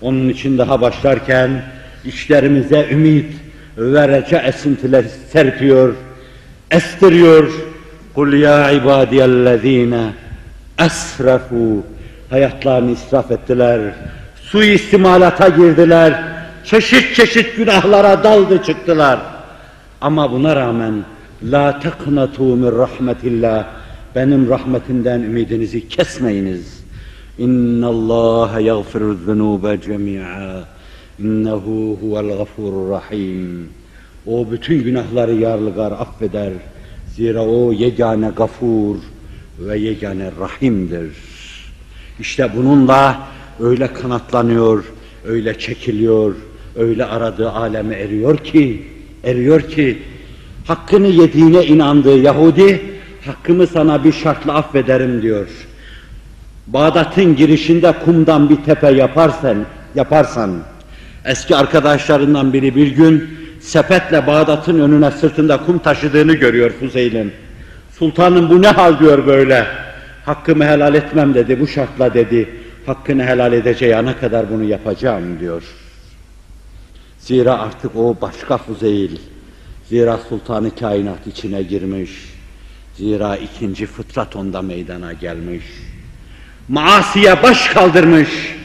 Onun 0.00 0.28
için 0.28 0.58
daha 0.58 0.80
başlarken 0.80 1.62
işlerimize 2.04 2.88
ümit 2.90 3.32
ve 3.76 4.08
reca 4.08 4.42
esintiler 4.42 5.04
serpiyor, 5.32 5.94
estiriyor. 6.70 7.52
Kul 8.14 8.32
ya 8.32 8.70
ibadiyellezine 8.70 10.10
esrafu 10.78 11.86
hayatlarını 12.30 12.90
israf 12.90 13.30
ettiler. 13.30 13.80
Suistimalata 14.50 15.48
girdiler. 15.48 16.22
Çeşit 16.64 17.14
çeşit 17.14 17.56
günahlara 17.56 18.24
daldı 18.24 18.62
çıktılar. 18.62 19.20
Ama 20.00 20.32
buna 20.32 20.56
rağmen 20.56 21.04
la 21.42 21.80
taknatu 21.80 22.42
min 22.42 22.78
rahmetillah 22.78 23.64
benim 24.14 24.48
rahmetimden 24.50 25.20
ümidinizi 25.20 25.88
kesmeyiniz. 25.88 26.84
İnna 27.38 27.86
Allah 27.86 28.60
yaghfiru 28.60 29.14
zunuba 29.14 29.80
cemi'a. 29.80 30.64
İnnehu 31.18 31.98
huvel 32.00 32.38
gafurur 32.38 32.90
rahim. 32.90 33.68
O 34.26 34.50
bütün 34.50 34.84
günahları 34.84 35.34
yarlıgar 35.34 35.92
affeder. 35.92 36.52
Zira 37.14 37.42
o 37.42 37.72
yegane 37.72 38.30
gafur 38.36 38.96
ve 39.58 39.78
yegane 39.78 40.30
rahimdir. 40.40 41.12
İşte 42.20 42.50
bununla 42.56 43.35
öyle 43.60 43.92
kanatlanıyor, 43.92 44.84
öyle 45.26 45.58
çekiliyor, 45.58 46.34
öyle 46.76 47.04
aradığı 47.04 47.50
aleme 47.50 47.94
eriyor 47.94 48.38
ki, 48.38 48.86
eriyor 49.24 49.60
ki, 49.60 49.98
hakkını 50.66 51.06
yediğine 51.06 51.64
inandığı 51.64 52.18
Yahudi, 52.18 52.80
hakkımı 53.26 53.66
sana 53.66 54.04
bir 54.04 54.12
şartla 54.12 54.54
affederim 54.54 55.22
diyor. 55.22 55.46
Bağdat'ın 56.66 57.36
girişinde 57.36 57.94
kumdan 58.04 58.50
bir 58.50 58.56
tepe 58.56 58.90
yaparsan, 58.90 59.56
yaparsan, 59.94 60.50
eski 61.24 61.56
arkadaşlarından 61.56 62.52
biri 62.52 62.76
bir 62.76 62.88
gün 62.88 63.28
sepetle 63.60 64.26
Bağdat'ın 64.26 64.80
önüne 64.80 65.10
sırtında 65.10 65.64
kum 65.66 65.78
taşıdığını 65.78 66.34
görüyor 66.34 66.70
Fuzeyl'in. 66.80 67.32
Sultanım 67.98 68.50
bu 68.50 68.62
ne 68.62 68.68
hal 68.68 68.98
diyor 68.98 69.26
böyle. 69.26 69.66
Hakkımı 70.24 70.64
helal 70.64 70.94
etmem 70.94 71.34
dedi, 71.34 71.60
bu 71.60 71.66
şartla 71.66 72.14
dedi. 72.14 72.48
Hakkını 72.86 73.24
helal 73.24 73.52
edeceği 73.52 73.96
ana 73.96 74.18
kadar 74.18 74.50
bunu 74.50 74.64
yapacağım 74.64 75.40
diyor. 75.40 75.62
Zira 77.18 77.58
artık 77.58 77.96
o 77.96 78.16
başka 78.20 78.58
Fuzeyl. 78.58 79.16
Zira 79.88 80.18
sultanı 80.28 80.74
kainat 80.74 81.26
içine 81.26 81.62
girmiş. 81.62 82.10
Zira 82.94 83.36
ikinci 83.36 83.86
fıtrat 83.86 84.36
onda 84.36 84.62
meydana 84.62 85.12
gelmiş. 85.12 85.64
Maasiye 86.68 87.42
baş 87.42 87.68
kaldırmış 87.68 88.56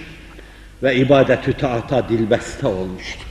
ve 0.84 0.95
ibadetü 0.95 1.53
taata 1.53 2.10
dilbeste 2.10 2.67
olmuştur. 2.67 3.31